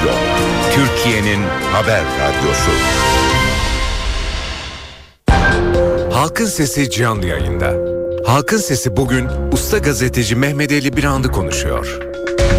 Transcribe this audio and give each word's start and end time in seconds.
Radyo, 0.00 0.12
Türkiye'nin 0.74 1.42
haber 1.72 2.02
radyosu. 2.20 2.70
Halkın 6.12 6.46
Sesi 6.46 6.90
canlı 6.90 7.26
yayında. 7.26 7.74
Halkın 8.26 8.56
Sesi 8.56 8.96
bugün 8.96 9.28
usta 9.52 9.78
gazeteci 9.78 10.36
Mehmet 10.36 10.72
Ali 10.72 10.96
Birand'ı 10.96 11.32
konuşuyor. 11.32 11.98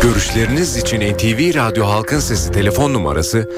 Görüşleriniz 0.02 0.78
için 0.78 1.02
NTV 1.02 1.56
Radyo 1.56 1.86
Halkın 1.86 2.20
Sesi 2.20 2.52
telefon 2.52 2.94
numarası 2.94 3.50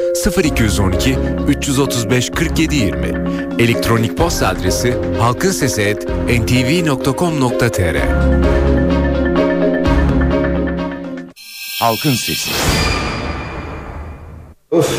0212 0.44 1.18
335 1.48 2.30
47 2.30 2.76
20. 2.76 3.08
Elektronik 3.64 4.18
posta 4.18 4.48
adresi 4.48 4.98
halkinsesi@ntv.com.tr. 5.20 7.98
Halkın 11.80 12.16
Sesi. 12.16 12.50
Öf, 14.74 14.90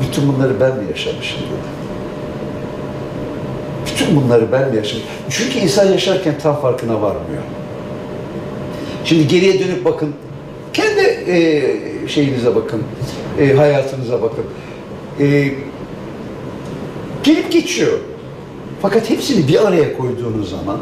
bütün 0.00 0.28
bunları 0.28 0.60
ben 0.60 0.76
mi 0.76 0.90
yaşamışım 0.90 1.40
dedi. 1.40 1.74
Bütün 3.86 4.16
bunları 4.16 4.52
ben 4.52 4.70
mi 4.70 4.76
yaşamışım? 4.76 5.10
Çünkü 5.30 5.58
insan 5.58 5.92
yaşarken 5.92 6.34
tam 6.42 6.60
farkına 6.60 7.02
varmıyor. 7.02 7.42
Şimdi 9.04 9.28
geriye 9.28 9.58
dönüp 9.58 9.84
bakın, 9.84 10.14
kendi 10.72 11.00
e, 11.00 12.08
şeyinize 12.08 12.54
bakın, 12.54 12.82
e, 13.40 13.52
hayatınıza 13.52 14.22
bakın. 14.22 14.44
E, 15.20 15.54
gelip 17.22 17.52
geçiyor. 17.52 17.98
Fakat 18.82 19.10
hepsini 19.10 19.48
bir 19.48 19.66
araya 19.68 19.96
koyduğunuz 19.98 20.50
zaman, 20.50 20.78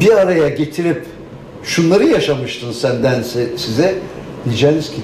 bir 0.00 0.10
araya 0.10 0.48
getirip 0.48 1.06
şunları 1.62 2.04
yaşamıştın 2.04 2.72
senden 2.72 3.22
size 3.56 3.94
diyeceğiniz 4.44 4.90
ki 4.90 5.00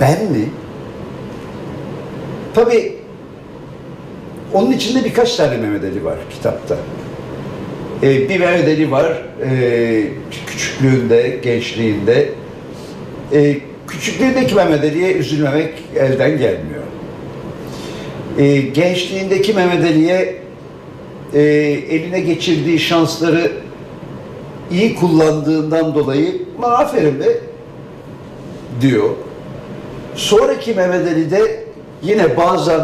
ben 0.00 0.24
mi? 0.24 0.48
Tabii 2.54 2.96
onun 4.54 4.72
içinde 4.72 5.04
birkaç 5.04 5.36
tane 5.36 5.56
Mehmet 5.56 5.84
Ali 5.84 6.04
var 6.04 6.16
kitapta. 6.30 6.76
Ee, 8.02 8.28
bir 8.28 8.40
Mehmet 8.40 8.68
Ali 8.68 8.90
var 8.90 9.22
e, 9.44 10.04
küçüklüğünde, 10.46 11.38
gençliğinde. 11.42 12.28
E, 13.32 13.56
küçüklüğündeki 13.88 14.54
Mehmet 14.54 14.84
Ali'ye 14.84 15.12
üzülmemek 15.12 15.74
elden 15.96 16.30
gelmiyor. 16.30 16.82
E, 18.38 18.56
gençliğindeki 18.56 19.52
Mehmet 19.54 19.84
Ali'ye 19.84 20.36
e, 21.34 21.40
eline 21.90 22.20
geçirdiği 22.20 22.78
şansları 22.78 23.52
iyi 24.70 24.94
kullandığından 24.94 25.94
dolayı 25.94 26.42
aferin 26.62 27.20
be 27.20 27.38
diyor. 28.80 29.08
Sonraki 30.14 30.74
Mehmet 30.74 31.06
Ali'de 31.12 31.67
yine 32.02 32.36
bazen 32.36 32.80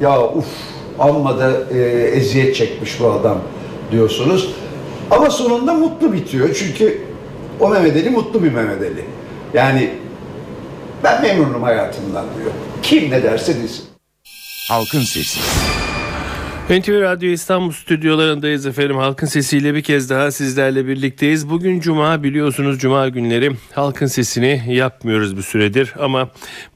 ya 0.00 0.28
uf 0.28 0.46
amma 0.98 1.38
da 1.38 1.52
e, 1.74 1.78
eziyet 2.16 2.56
çekmiş 2.56 3.00
bu 3.00 3.10
adam 3.10 3.38
diyorsunuz. 3.90 4.54
Ama 5.10 5.30
sonunda 5.30 5.74
mutlu 5.74 6.12
bitiyor. 6.12 6.54
Çünkü 6.54 7.00
o 7.60 7.68
Mehmet 7.68 7.96
Ali 7.96 8.10
mutlu 8.10 8.42
bir 8.42 8.52
Mehmet 8.52 8.82
Ali. 8.82 9.04
Yani 9.54 9.90
ben 11.04 11.22
memnunum 11.22 11.62
hayatımdan 11.62 12.24
diyor. 12.38 12.50
Kim 12.82 13.10
ne 13.10 13.22
derse 13.22 13.62
desin. 13.62 13.84
Halkın 14.68 15.00
Sesi. 15.00 15.40
NTV 16.70 17.00
Radyo 17.00 17.28
İstanbul 17.28 17.72
stüdyolarındayız 17.72 18.66
efendim. 18.66 18.96
Halkın 18.96 19.26
sesiyle 19.26 19.74
bir 19.74 19.82
kez 19.82 20.10
daha 20.10 20.30
sizlerle 20.30 20.86
birlikteyiz. 20.86 21.50
Bugün 21.50 21.80
Cuma 21.80 22.22
biliyorsunuz 22.22 22.78
Cuma 22.78 23.08
günleri 23.08 23.50
halkın 23.72 24.06
sesini 24.06 24.62
yapmıyoruz 24.68 25.36
bir 25.36 25.42
süredir. 25.42 25.94
Ama 25.98 26.30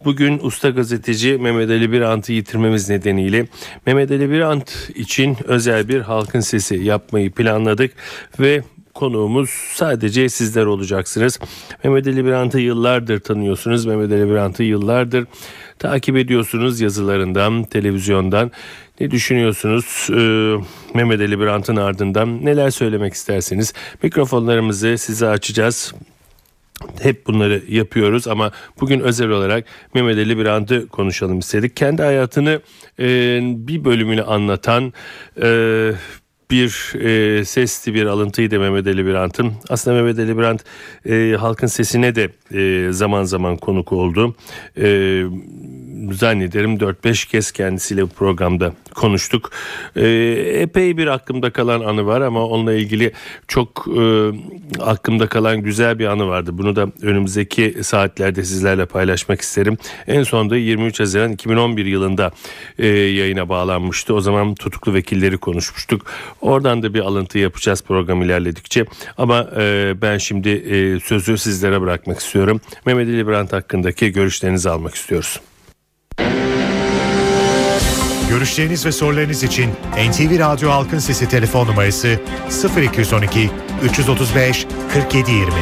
bugün 0.04 0.38
usta 0.42 0.70
gazeteci 0.70 1.38
Mehmet 1.38 1.70
Ali 1.70 1.92
Birant'ı 1.92 2.32
yitirmemiz 2.32 2.90
nedeniyle 2.90 3.46
Mehmet 3.86 4.10
Ali 4.10 4.30
Birant 4.30 4.90
için 4.94 5.36
özel 5.44 5.88
bir 5.88 6.00
halkın 6.00 6.40
sesi 6.40 6.74
yapmayı 6.74 7.30
planladık. 7.30 7.92
Ve 8.40 8.62
konuğumuz 8.94 9.50
sadece 9.74 10.28
sizler 10.28 10.64
olacaksınız. 10.66 11.38
Mehmet 11.84 12.06
Ali 12.06 12.24
Birant'ı 12.24 12.60
yıllardır 12.60 13.20
tanıyorsunuz. 13.20 13.86
Mehmet 13.86 14.12
Ali 14.12 14.30
Birant'ı 14.30 14.62
yıllardır 14.62 15.26
takip 15.78 16.16
ediyorsunuz 16.16 16.80
yazılarından, 16.80 17.64
televizyondan. 17.64 18.50
Ne 19.00 19.10
düşünüyorsunuz 19.10 20.08
ee, 20.10 20.94
Mehmet 20.94 21.20
Ali 21.20 21.40
Birant'ın 21.40 21.76
ardından? 21.76 22.44
Neler 22.44 22.70
söylemek 22.70 23.14
isterseniz 23.14 23.72
mikrofonlarımızı 24.02 24.98
size 24.98 25.28
açacağız. 25.28 25.94
Hep 27.02 27.26
bunları 27.26 27.62
yapıyoruz 27.68 28.28
ama 28.28 28.52
bugün 28.80 29.00
özel 29.00 29.28
olarak 29.28 29.64
Mehmet 29.94 30.18
Ali 30.18 30.38
Birant'ı 30.38 30.88
konuşalım 30.88 31.38
istedik. 31.38 31.76
Kendi 31.76 32.02
hayatını 32.02 32.60
e, 33.00 33.38
bir 33.42 33.84
bölümünü 33.84 34.22
anlatan 34.22 34.92
e, 35.42 35.92
bir 36.50 36.94
e, 37.00 37.44
sesli 37.44 37.94
bir 37.94 38.06
alıntıydı 38.06 38.60
Mehmet 38.60 38.86
Ali 38.86 39.06
Birant'ın. 39.06 39.52
Aslında 39.68 40.02
Mehmet 40.02 40.18
Ali 40.18 40.38
Birant 40.38 40.64
e, 41.08 41.36
halkın 41.38 41.66
sesine 41.66 42.14
de 42.14 42.28
e, 42.54 42.92
zaman 42.92 43.24
zaman 43.24 43.56
konuk 43.56 43.92
oldu. 43.92 44.36
E, 44.78 45.22
zannederim 46.12 46.76
4-5 46.76 47.28
kez 47.28 47.52
kendisiyle 47.52 48.02
bu 48.02 48.08
programda 48.08 48.72
konuştuk. 48.94 49.50
E, 49.96 50.08
epey 50.60 50.96
bir 50.96 51.06
aklımda 51.06 51.50
kalan 51.50 51.80
anı 51.80 52.06
var 52.06 52.20
ama 52.20 52.46
onunla 52.46 52.72
ilgili 52.72 53.12
çok 53.48 53.86
e, 53.98 54.30
aklımda 54.80 55.26
kalan 55.26 55.62
güzel 55.62 55.98
bir 55.98 56.06
anı 56.06 56.26
vardı. 56.26 56.50
Bunu 56.58 56.76
da 56.76 56.88
önümüzdeki 57.02 57.74
saatlerde 57.82 58.44
sizlerle 58.44 58.86
paylaşmak 58.86 59.40
isterim. 59.40 59.78
En 60.06 60.22
sonunda 60.22 60.56
23 60.56 61.00
Haziran 61.00 61.32
2011 61.32 61.86
yılında 61.86 62.30
e, 62.78 62.86
yayına 62.86 63.48
bağlanmıştı. 63.48 64.14
O 64.14 64.20
zaman 64.20 64.54
tutuklu 64.54 64.94
vekilleri 64.94 65.38
konuşmuştuk. 65.38 66.06
Oradan 66.40 66.82
da 66.82 66.94
bir 66.94 67.00
alıntı 67.00 67.38
yapacağız 67.38 67.82
program 67.82 68.22
ilerledikçe. 68.22 68.84
Ama 69.18 69.50
e, 69.56 69.94
ben 70.02 70.18
şimdi 70.18 70.48
e, 70.48 71.00
sözü 71.00 71.38
sizlere 71.38 71.80
bırakmak 71.80 72.18
istiyorum. 72.18 72.60
Mehmet 72.86 73.08
Ali 73.08 73.28
Brandt 73.28 73.52
hakkındaki 73.52 74.12
görüşlerinizi 74.12 74.70
almak 74.70 74.94
istiyoruz. 74.94 75.40
Görüşleriniz 78.36 78.86
ve 78.86 78.92
sorularınız 78.92 79.42
için 79.42 79.70
NTV 80.10 80.38
Radyo 80.38 80.70
Halkın 80.70 80.98
Sesi 80.98 81.28
telefon 81.28 81.66
numarası 81.66 82.20
0212 82.76 83.50
335 83.84 84.66
4720. 84.94 85.52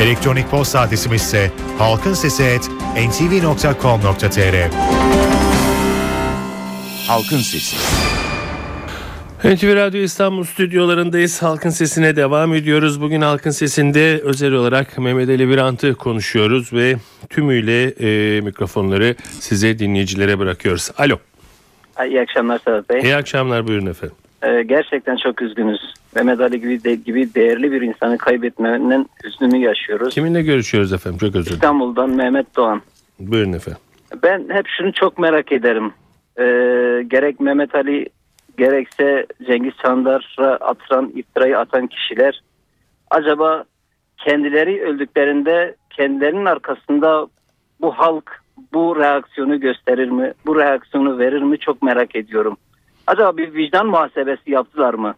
Elektronik 0.00 0.50
posta 0.50 0.80
adresimiz 0.80 1.22
ise 1.22 1.50
halkinsesi@ntv.com.tr. 1.78 4.70
Halkın 7.06 7.38
Sesi. 7.38 7.76
NTV 9.44 9.76
Radyo 9.76 10.00
İstanbul 10.00 10.44
stüdyolarındayız. 10.44 11.42
Halkın 11.42 11.70
Sesi'ne 11.70 12.16
devam 12.16 12.54
ediyoruz. 12.54 13.00
Bugün 13.00 13.20
Halkın 13.20 13.50
Sesi'nde 13.50 14.20
özel 14.24 14.52
olarak 14.52 14.98
Mehmet 14.98 15.28
Ali 15.28 15.48
Birant'ı 15.48 15.94
konuşuyoruz 15.94 16.72
ve 16.72 16.96
tümüyle 17.30 17.84
e, 17.84 18.40
mikrofonları 18.40 19.16
size 19.40 19.78
dinleyicilere 19.78 20.38
bırakıyoruz. 20.38 20.90
Alo. 20.98 21.18
İyi 22.06 22.20
akşamlar 22.20 22.58
Sedat 22.58 22.90
Bey. 22.90 23.00
İyi 23.00 23.16
akşamlar 23.16 23.66
buyurun 23.66 23.86
efendim. 23.86 24.16
Ee, 24.42 24.62
gerçekten 24.62 25.16
çok 25.16 25.42
üzgünüz. 25.42 25.94
Mehmet 26.14 26.40
Ali 26.40 26.60
gibi, 26.60 26.84
de, 26.84 26.94
gibi 26.94 27.34
değerli 27.34 27.72
bir 27.72 27.82
insanı 27.82 28.18
kaybetmenin 28.18 29.10
hüznünü 29.24 29.56
yaşıyoruz. 29.56 30.14
Kiminle 30.14 30.42
görüşüyoruz 30.42 30.92
efendim? 30.92 31.18
Çok 31.18 31.28
özür 31.28 31.44
dilerim. 31.44 31.54
İstanbul'dan 31.54 32.10
Mehmet 32.10 32.56
Doğan. 32.56 32.82
Buyurun 33.18 33.52
efendim. 33.52 33.80
Ben 34.22 34.48
hep 34.48 34.66
şunu 34.78 34.92
çok 34.92 35.18
merak 35.18 35.52
ederim. 35.52 35.92
Ee, 36.38 36.42
gerek 37.08 37.40
Mehmet 37.40 37.74
Ali 37.74 38.06
gerekse 38.58 39.26
Cengiz 39.46 39.74
Çandar'a 39.82 40.56
atılan 40.56 41.12
iftirayı 41.14 41.58
atan 41.58 41.86
kişiler 41.86 42.42
acaba 43.10 43.64
kendileri 44.16 44.82
öldüklerinde 44.82 45.74
kendilerinin 45.90 46.44
arkasında 46.44 47.26
bu 47.80 47.90
halk 47.92 48.39
bu 48.72 48.96
reaksiyonu 48.96 49.60
gösterir 49.60 50.08
mi? 50.08 50.32
Bu 50.46 50.58
reaksiyonu 50.58 51.18
verir 51.18 51.42
mi? 51.42 51.58
Çok 51.58 51.82
merak 51.82 52.16
ediyorum. 52.16 52.56
Acaba 53.06 53.36
bir 53.36 53.54
vicdan 53.54 53.86
muhasebesi 53.86 54.50
yaptılar 54.50 54.94
mı? 54.94 55.14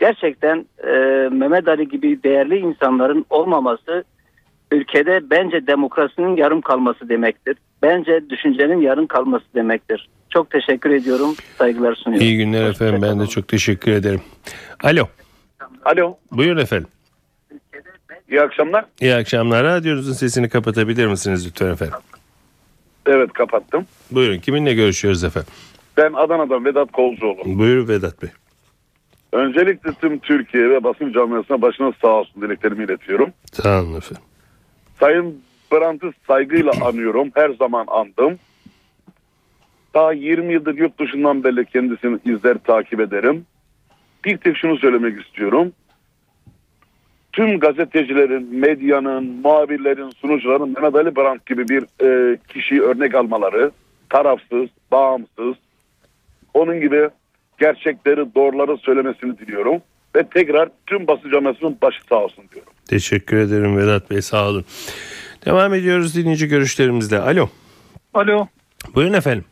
Gerçekten 0.00 0.66
e, 0.86 0.90
Mehmet 1.32 1.68
Ali 1.68 1.88
gibi 1.88 2.22
değerli 2.22 2.58
insanların 2.58 3.26
olmaması 3.30 4.04
ülkede 4.72 5.30
bence 5.30 5.66
demokrasinin 5.66 6.36
yarım 6.36 6.60
kalması 6.60 7.08
demektir. 7.08 7.56
Bence 7.82 8.30
düşüncenin 8.30 8.80
yarım 8.80 9.06
kalması 9.06 9.44
demektir. 9.54 10.08
Çok 10.30 10.50
teşekkür 10.50 10.90
ediyorum. 10.90 11.34
Saygılar 11.58 11.94
sunuyorum. 11.94 12.26
İyi 12.26 12.36
günler 12.36 12.70
efendim. 12.70 13.02
Ben 13.02 13.20
de 13.20 13.26
çok 13.26 13.48
teşekkür 13.48 13.92
ederim. 13.92 14.20
Alo. 14.84 15.04
Alo. 15.84 16.16
Buyurun 16.32 16.60
efendim. 16.60 16.88
İyi 18.30 18.40
akşamlar. 18.40 18.84
İyi 19.00 19.14
akşamlar. 19.14 19.64
Radyonuzun 19.64 20.12
sesini 20.12 20.48
kapatabilir 20.48 21.06
misiniz 21.06 21.46
lütfen 21.46 21.72
efendim? 21.72 21.94
Evet 23.06 23.32
kapattım. 23.32 23.86
Buyurun. 24.10 24.38
Kiminle 24.38 24.74
görüşüyoruz 24.74 25.24
efendim? 25.24 25.52
Ben 25.96 26.12
Adana'dan 26.12 26.64
Vedat 26.64 26.92
Kolcuoğlu. 26.92 27.38
Buyurun 27.44 27.88
Vedat 27.88 28.22
Bey. 28.22 28.30
Öncelikle 29.32 29.92
tüm 29.92 30.18
Türkiye 30.18 30.70
ve 30.70 30.84
basın 30.84 31.12
camiasına 31.12 31.62
başınız 31.62 31.94
sağ 32.02 32.08
olsun 32.08 32.42
dileklerimi 32.42 32.84
iletiyorum. 32.84 33.30
Sağ 33.52 33.82
olun 33.82 33.96
efendim. 33.96 34.22
Sayın 35.00 35.42
Brandt'ı 35.72 36.12
saygıyla 36.26 36.72
anıyorum. 36.84 37.30
Her 37.34 37.50
zaman 37.50 37.86
andım. 37.88 38.38
Daha 39.94 40.12
20 40.12 40.52
yıldır 40.52 40.74
yurt 40.74 41.00
dışından 41.00 41.44
beri 41.44 41.66
kendisini 41.66 42.18
izler 42.24 42.58
takip 42.58 43.00
ederim. 43.00 43.46
Bir 44.24 44.36
tek 44.36 44.56
şunu 44.56 44.76
söylemek 44.76 45.20
istiyorum. 45.26 45.72
Tüm 47.32 47.60
gazetecilerin, 47.60 48.60
medyanın, 48.60 49.24
muhabirlerin, 49.24 50.10
sunucuların 50.10 50.68
Mehmet 50.68 50.94
Ali 50.94 51.16
Brandt 51.16 51.46
gibi 51.46 51.68
bir 51.68 52.04
e, 52.04 52.38
kişiyi 52.48 52.82
örnek 52.82 53.14
almaları, 53.14 53.70
tarafsız, 54.08 54.68
bağımsız, 54.92 55.54
onun 56.54 56.80
gibi 56.80 57.08
gerçekleri, 57.58 58.34
doğruları 58.34 58.76
söylemesini 58.76 59.38
diliyorum. 59.38 59.82
Ve 60.16 60.22
tekrar 60.22 60.68
tüm 60.86 61.06
basın 61.06 61.30
camiasının 61.30 61.76
başı 61.82 61.98
sağ 62.08 62.16
olsun 62.16 62.44
diyorum. 62.54 62.72
Teşekkür 62.88 63.36
ederim 63.36 63.76
Vedat 63.76 64.10
Bey 64.10 64.22
sağ 64.22 64.48
olun. 64.48 64.64
Devam 65.44 65.74
ediyoruz 65.74 66.16
dinleyici 66.16 66.48
görüşlerimizle. 66.48 67.18
Alo. 67.18 67.48
Alo. 68.14 68.46
Buyurun 68.94 69.12
efendim. 69.12 69.44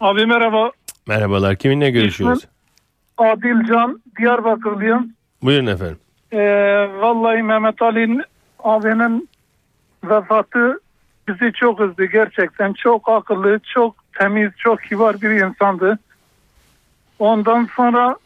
Abi 0.00 0.26
merhaba. 0.26 0.70
Merhabalar. 1.06 1.56
Kiminle 1.56 1.90
görüşüyoruz? 1.90 2.46
Adil 3.18 3.68
Can. 3.68 4.02
Diyarbakırlıyım. 4.18 5.12
Buyurun 5.42 5.66
efendim. 5.66 5.98
Ee, 6.32 6.88
vallahi 7.00 7.42
Mehmet 7.42 7.82
Ali 7.82 8.22
abinin 8.58 9.28
vefatı 10.04 10.80
bizi 11.28 11.52
çok 11.52 11.80
üzdü 11.80 12.10
gerçekten. 12.12 12.72
Çok 12.72 13.08
akıllı, 13.08 13.60
çok 13.74 13.94
temiz, 14.18 14.50
çok 14.58 14.82
kibar 14.82 15.20
bir 15.20 15.30
insandı. 15.30 15.98
Ondan 17.18 17.68
sonra 17.76 18.16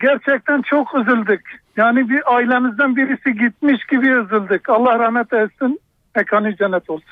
gerçekten 0.00 0.62
çok 0.62 0.94
üzüldük. 0.94 1.60
Yani 1.76 2.08
bir 2.08 2.34
ailemizden 2.34 2.96
birisi 2.96 3.32
gitmiş 3.32 3.86
gibi 3.86 4.08
üzüldük. 4.08 4.68
Allah 4.68 4.98
rahmet 4.98 5.32
etsin. 5.32 5.80
Mekanı 6.16 6.56
cennet 6.56 6.90
olsun. 6.90 7.08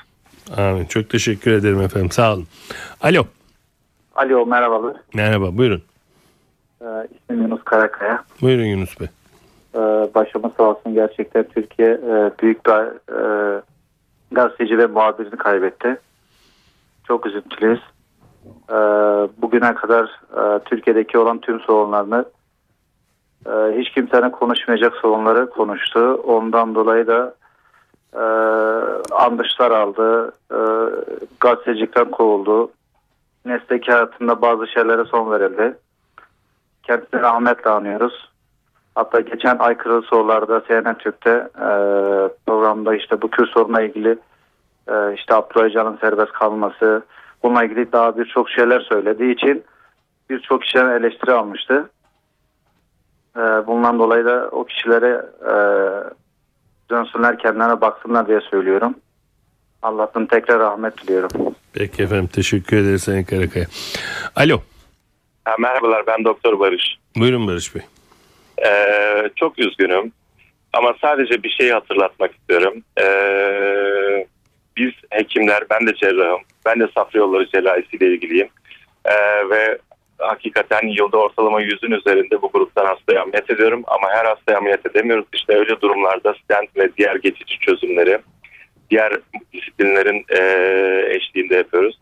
Amin. 0.57 0.85
Çok 0.85 1.09
teşekkür 1.09 1.51
ederim 1.51 1.81
efendim. 1.81 2.11
Sağ 2.11 2.33
olun. 2.33 2.47
Alo. 3.01 3.25
Alo 4.15 4.45
merhabalar. 4.45 4.95
Merhaba. 5.13 5.57
Buyurun. 5.57 5.83
Ee, 6.81 6.85
ismim 7.15 7.41
Yunus 7.41 7.63
Karakaya. 7.63 8.23
Buyurun 8.41 8.63
Yunus 8.65 8.99
Bey. 8.99 9.07
Ee, 9.75 9.79
başımız 10.15 10.51
sağ 10.57 10.63
olsun 10.63 10.93
gerçekten 10.93 11.43
Türkiye 11.43 11.89
e, 11.91 12.31
büyük 12.41 12.65
bir 12.65 12.71
e, 13.57 13.61
gazeteci 14.31 14.77
ve 14.77 14.85
muhabirini 14.85 15.37
kaybetti. 15.37 15.99
Çok 17.07 17.25
üzüntülüyüz. 17.25 17.81
Ee, 18.69 18.73
bugüne 19.37 19.73
kadar 19.75 20.03
e, 20.37 20.59
Türkiye'deki 20.59 21.17
olan 21.17 21.39
tüm 21.39 21.59
sorunlarını 21.59 22.25
e, 23.45 23.51
hiç 23.51 23.89
kimsenin 23.89 24.29
konuşmayacak 24.29 24.95
sorunları 24.95 25.49
konuştu. 25.49 26.13
Ondan 26.13 26.75
dolayı 26.75 27.07
da 27.07 27.35
e, 28.13 28.23
andışlar 29.13 29.71
aldı. 29.71 30.31
E, 30.51 30.59
gazetecilikten 31.39 32.11
kovuldu. 32.11 32.71
Mesleki 33.45 33.91
hayatında 33.91 34.41
bazı 34.41 34.67
şeylere 34.67 35.05
son 35.05 35.31
verildi. 35.31 35.77
Kendisini 36.83 37.21
rahmetle 37.21 37.69
anıyoruz. 37.69 38.32
Hatta 38.95 39.19
geçen 39.19 39.57
aykırı 39.57 40.01
sorularda 40.01 40.63
CNN 40.67 40.97
Türk'te 40.97 41.29
e, 41.55 41.69
programda 42.45 42.95
işte 42.95 43.21
bu 43.21 43.29
Kürt 43.29 43.49
sorununa 43.49 43.81
ilgili 43.81 44.17
e, 44.87 45.13
işte 45.15 45.33
Abdullah 45.33 45.65
Öcalan'ın 45.65 45.97
serbest 45.97 46.31
kalması 46.31 47.03
bununla 47.43 47.63
ilgili 47.63 47.91
daha 47.91 48.17
birçok 48.17 48.49
şeyler 48.49 48.79
söylediği 48.79 49.33
için 49.33 49.63
birçok 50.29 50.61
kişiden 50.61 50.89
eleştiri 50.89 51.31
almıştı. 51.31 51.89
E, 53.35 53.39
bundan 53.39 53.99
dolayı 53.99 54.25
da 54.25 54.49
o 54.51 54.63
kişilere 54.63 55.25
e, 55.41 55.53
dönsünler 56.89 57.39
kendilerine 57.39 57.81
baksınlar 57.81 58.27
diye 58.27 58.41
söylüyorum. 58.41 58.95
Allah'tan 59.81 60.25
tekrar 60.25 60.59
rahmet 60.59 61.03
diliyorum. 61.03 61.29
Peki 61.73 62.03
efendim. 62.03 62.27
Teşekkür 62.27 62.77
ederiz 62.77 63.03
Sayın 63.03 63.23
Karakaya. 63.23 63.65
Alo. 64.35 64.61
Ha, 65.45 65.55
merhabalar 65.59 66.07
ben 66.07 66.23
Doktor 66.25 66.59
Barış. 66.59 66.97
Buyurun 67.17 67.47
Barış 67.47 67.75
Bey. 67.75 67.81
Ee, 68.65 69.29
çok 69.35 69.59
üzgünüm 69.59 70.11
ama 70.73 70.95
sadece 71.01 71.43
bir 71.43 71.49
şeyi 71.49 71.73
hatırlatmak 71.73 72.31
istiyorum. 72.35 72.83
Ee, 73.01 74.27
biz 74.77 74.91
hekimler, 75.09 75.63
ben 75.69 75.87
de 75.87 75.95
cerrahım, 75.95 76.41
ben 76.65 76.79
de 76.79 76.87
safra 76.95 77.19
yolları 77.19 77.49
cerrahisiyle 77.49 78.07
ilgiliyim 78.07 78.49
Ee, 79.05 79.49
ve 79.49 79.77
hakikaten 80.17 80.87
yılda 80.87 81.17
ortalama 81.17 81.61
yüzün 81.61 81.91
üzerinde 81.91 82.41
bu 82.41 82.51
gruptan 82.51 82.85
hastayı 82.85 83.21
ameliyat 83.21 83.49
ediyorum 83.49 83.83
ama 83.87 84.09
her 84.09 84.25
hastayı 84.25 84.57
ameliyat 84.57 84.85
edemiyoruz. 84.85 85.25
İşte 85.33 85.57
öyle 85.57 85.81
durumlarda 85.81 86.33
stent 86.33 86.77
ve 86.77 86.89
diğer 86.97 87.15
geçici 87.15 87.59
çözümleri 87.59 88.19
diğer 88.89 89.13
disiplinlerin 89.53 90.25
e, 90.29 90.39
eşliğinde 91.15 91.55
yapıyoruz. 91.55 91.99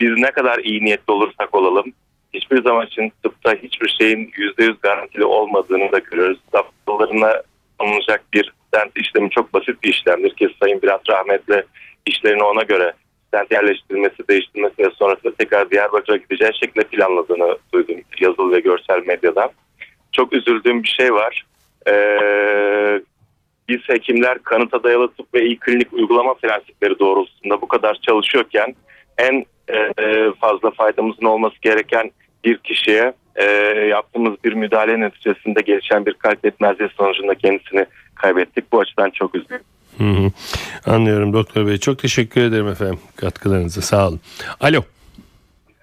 Biz 0.00 0.10
ne 0.16 0.30
kadar 0.30 0.58
iyi 0.58 0.84
niyetli 0.84 1.12
olursak 1.12 1.54
olalım 1.54 1.92
hiçbir 2.34 2.62
zaman 2.62 2.86
için 2.86 3.12
tıpta 3.22 3.54
hiçbir 3.54 3.96
şeyin 4.00 4.30
%100 4.58 4.76
garantili 4.82 5.24
olmadığını 5.24 5.92
da 5.92 5.98
görüyoruz. 5.98 6.38
Safhalarına 6.52 7.42
alınacak 7.78 8.24
bir 8.34 8.52
stent 8.66 8.96
işlemi 8.96 9.30
çok 9.30 9.54
basit 9.54 9.82
bir 9.82 9.88
işlemdir 9.88 10.34
ki 10.34 10.48
Sayın 10.62 10.82
Birat 10.82 11.10
rahmetle 11.10 11.64
işlerini 12.06 12.42
ona 12.42 12.62
göre 12.62 12.92
stent 13.26 13.52
yerleştirilmesi, 13.52 14.28
değiştirilmesi 14.28 14.78
ve 14.78 14.90
sonrasında 14.90 15.34
tekrar 15.34 15.70
Diyarbakır'a 15.70 16.16
gideceği 16.16 16.50
şekilde 16.60 16.84
planladığını 16.84 17.58
duydum 17.72 17.96
yazılı 18.20 18.52
ve 18.52 18.60
görsel 18.60 19.06
medyadan. 19.06 19.50
Çok 20.12 20.32
üzüldüğüm 20.32 20.82
bir 20.82 20.88
şey 20.88 21.12
var. 21.12 21.44
Ee, 21.88 23.00
biz 23.68 23.80
hekimler 23.86 24.38
kanıta 24.38 24.82
dayalı 24.82 25.12
tıp 25.12 25.34
ve 25.34 25.44
iyi 25.44 25.58
klinik 25.58 25.92
uygulama 25.92 26.34
prensipleri 26.34 26.98
doğrultusunda 26.98 27.60
bu 27.60 27.68
kadar 27.68 27.94
çalışıyorken 27.94 28.74
en 29.18 29.44
fazla 30.40 30.70
faydamızın 30.70 31.26
olması 31.26 31.56
gereken 31.62 32.10
bir 32.44 32.58
kişiye 32.58 33.12
e, 33.36 33.44
yaptığımız 33.90 34.44
bir 34.44 34.52
müdahale 34.52 35.00
neticesinde 35.00 35.60
gelişen 35.60 36.06
bir 36.06 36.12
kalp 36.12 36.44
yetmezliği 36.44 36.88
sonucunda 36.96 37.34
kendisini 37.34 37.86
kaybettik. 38.14 38.72
Bu 38.72 38.80
açıdan 38.80 39.10
çok 39.10 39.34
üzgünüm. 39.34 39.62
Hı 39.98 40.04
hı. 40.04 40.30
Anlıyorum 40.86 41.32
Doktor 41.32 41.66
Bey. 41.66 41.78
Çok 41.78 41.98
teşekkür 41.98 42.40
ederim 42.40 42.68
efendim 42.68 42.98
katkılarınıza. 43.16 43.80
Sağ 43.80 44.08
olun. 44.08 44.20
Alo. 44.60 44.82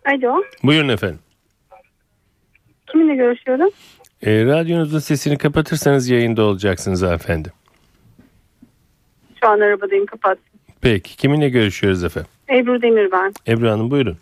Alo. 0.05 0.43
Buyurun 0.63 0.89
efendim. 0.89 1.19
Kiminle 2.91 3.15
görüşüyorum? 3.15 3.69
E, 4.21 4.45
radyonuzun 4.45 4.99
sesini 4.99 5.37
kapatırsanız 5.37 6.09
yayında 6.09 6.43
olacaksınız 6.43 7.03
efendim. 7.03 7.51
Şu 9.41 9.47
an 9.47 9.59
arabadayım 9.59 10.05
kapat. 10.05 10.37
Peki. 10.81 11.17
Kiminle 11.17 11.49
görüşüyoruz 11.49 12.03
efendim? 12.03 12.31
Ebru 12.49 12.81
Demir 12.81 13.11
ben. 13.11 13.33
Ebru 13.47 13.69
Hanım 13.69 13.91
buyurun. 13.91 14.17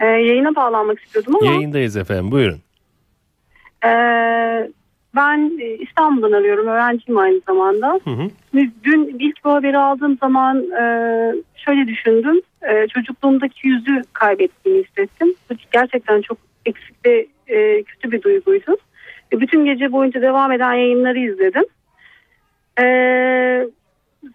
Ee, 0.00 0.04
yayına 0.06 0.54
bağlanmak 0.54 1.00
istiyordum 1.00 1.36
ama 1.36 1.46
Yayındayız 1.46 1.96
efendim. 1.96 2.30
Buyurun. 2.30 2.58
e, 3.84 3.90
ben 5.16 5.58
e, 5.60 5.64
İstanbul'dan 5.74 6.32
arıyorum. 6.32 6.66
Öğrenciyim 6.66 7.18
aynı 7.18 7.40
zamanda. 7.46 8.00
Hı 8.04 8.10
hı. 8.10 8.28
Dün 8.84 9.16
ilk 9.18 9.44
bu 9.44 9.50
haberi 9.52 9.78
aldığım 9.78 10.18
zaman 10.18 10.58
e, 10.70 10.82
şöyle 11.56 11.86
düşündüm. 11.86 12.40
E, 12.62 12.86
çocukluğumdaki 12.86 13.68
yüzü 13.68 14.02
kaybettiğimi 14.12 14.82
hissettim. 14.84 15.34
Bu 15.50 15.54
gerçekten 15.72 16.20
çok 16.20 16.38
eksik 16.66 17.06
ve 17.06 17.26
e, 17.48 17.82
kötü 17.82 18.12
bir 18.12 18.22
duyguydu. 18.22 18.76
E, 19.32 19.40
bütün 19.40 19.64
gece 19.64 19.92
boyunca 19.92 20.22
devam 20.22 20.52
eden 20.52 20.72
yayınları 20.74 21.18
izledim. 21.18 21.64
E, 22.80 22.84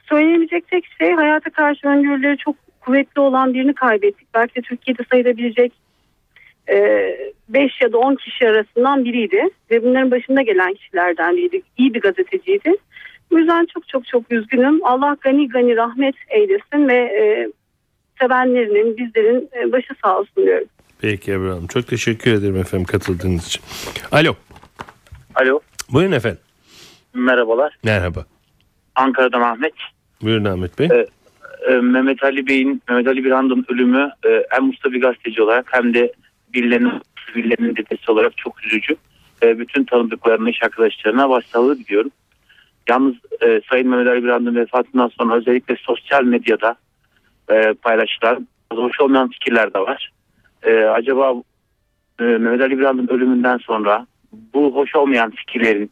söyleyebilecek 0.10 0.67
tek 0.67 0.86
şey 1.00 1.12
hayata 1.12 1.50
karşı 1.50 1.88
öngörüleri 1.88 2.38
çok 2.38 2.55
kuvvetli 2.81 3.22
olan 3.22 3.53
birini 3.53 3.74
kaybettik. 3.74 4.27
Belki 4.34 4.55
de 4.55 4.62
Türkiye'de 4.62 5.03
sayılabilecek 5.12 5.74
5 7.50 7.81
ya 7.81 7.91
da 7.91 7.98
10 7.98 8.15
kişi 8.15 8.48
arasından 8.48 9.05
biriydi. 9.05 9.50
Ve 9.72 9.84
bunların 9.84 10.12
başında 10.12 10.41
gelen 10.41 10.74
kişilerden 10.74 11.38
biriydi. 11.38 11.62
İyi 11.77 11.93
bir 11.93 12.01
gazeteciydi. 12.01 12.75
Bu 13.31 13.39
yüzden 13.39 13.65
çok 13.74 13.88
çok 13.88 14.08
çok 14.08 14.31
üzgünüm. 14.31 14.86
Allah 14.86 15.17
gani 15.22 15.50
gani 15.50 15.75
rahmet 15.75 16.15
eylesin 16.29 16.88
ve 16.88 16.96
e, 16.96 17.51
sevenlerinin, 18.22 18.98
bizlerin 18.98 19.50
e, 19.60 19.72
başı 19.72 19.93
sağ 20.03 20.19
olsun 20.19 20.46
diyorum. 20.46 20.67
Peki 21.01 21.31
Ebru 21.31 21.51
Hanım. 21.51 21.67
Çok 21.67 21.88
teşekkür 21.88 22.34
ederim 22.34 22.58
efendim 22.58 22.86
katıldığınız 22.86 23.48
için. 23.48 23.62
Alo. 24.12 24.36
Alo. 25.36 25.60
Buyurun 25.89 26.12
efendim. 26.12 26.39
Merhabalar. 27.13 27.77
Merhaba. 27.84 28.25
Ankara'dan 28.99 29.41
Ahmet. 29.41 29.73
Buyurun 30.21 30.45
Ahmet 30.45 30.79
Bey. 30.79 30.87
Ee, 30.91 31.07
e, 31.67 31.75
Mehmet 31.75 32.23
Ali 32.23 32.47
Bey'in, 32.47 32.81
Mehmet 32.89 33.07
Ali 33.07 33.23
Birand'ın 33.23 33.65
ölümü 33.69 34.11
e, 34.25 34.45
hem 34.49 34.69
usta 34.69 34.91
bir 34.91 35.01
gazeteci 35.01 35.41
olarak 35.41 35.73
hem 35.73 35.93
de 35.93 36.13
birilerinin, 36.53 37.01
birilerinin 37.35 37.75
dedesi 37.75 38.11
olarak 38.11 38.37
çok 38.37 38.65
üzücü. 38.65 38.95
E, 39.43 39.59
bütün 39.59 39.83
tanıdıklarına, 39.83 40.49
iş 40.49 40.63
arkadaşlarına 40.63 41.29
başsağlığı 41.29 41.79
diliyorum. 41.79 42.11
Yalnız 42.89 43.15
e, 43.41 43.61
Sayın 43.69 43.89
Mehmet 43.89 44.07
Ali 44.07 44.23
Birand'ın 44.23 44.55
vefatından 44.55 45.07
sonra 45.07 45.35
özellikle 45.35 45.75
sosyal 45.75 46.23
medyada 46.23 46.75
e, 47.51 47.73
paylaşılan 47.73 48.47
hoş 48.73 49.01
olmayan 49.01 49.29
fikirler 49.29 49.73
de 49.73 49.79
var. 49.79 50.11
E, 50.63 50.73
acaba 50.73 51.33
e, 52.19 52.23
Mehmet 52.23 52.61
Ali 52.61 52.79
Birand'ın 52.79 53.07
ölümünden 53.07 53.57
sonra 53.57 54.07
bu 54.53 54.75
hoş 54.75 54.95
olmayan 54.95 55.31
fikirlerin 55.31 55.91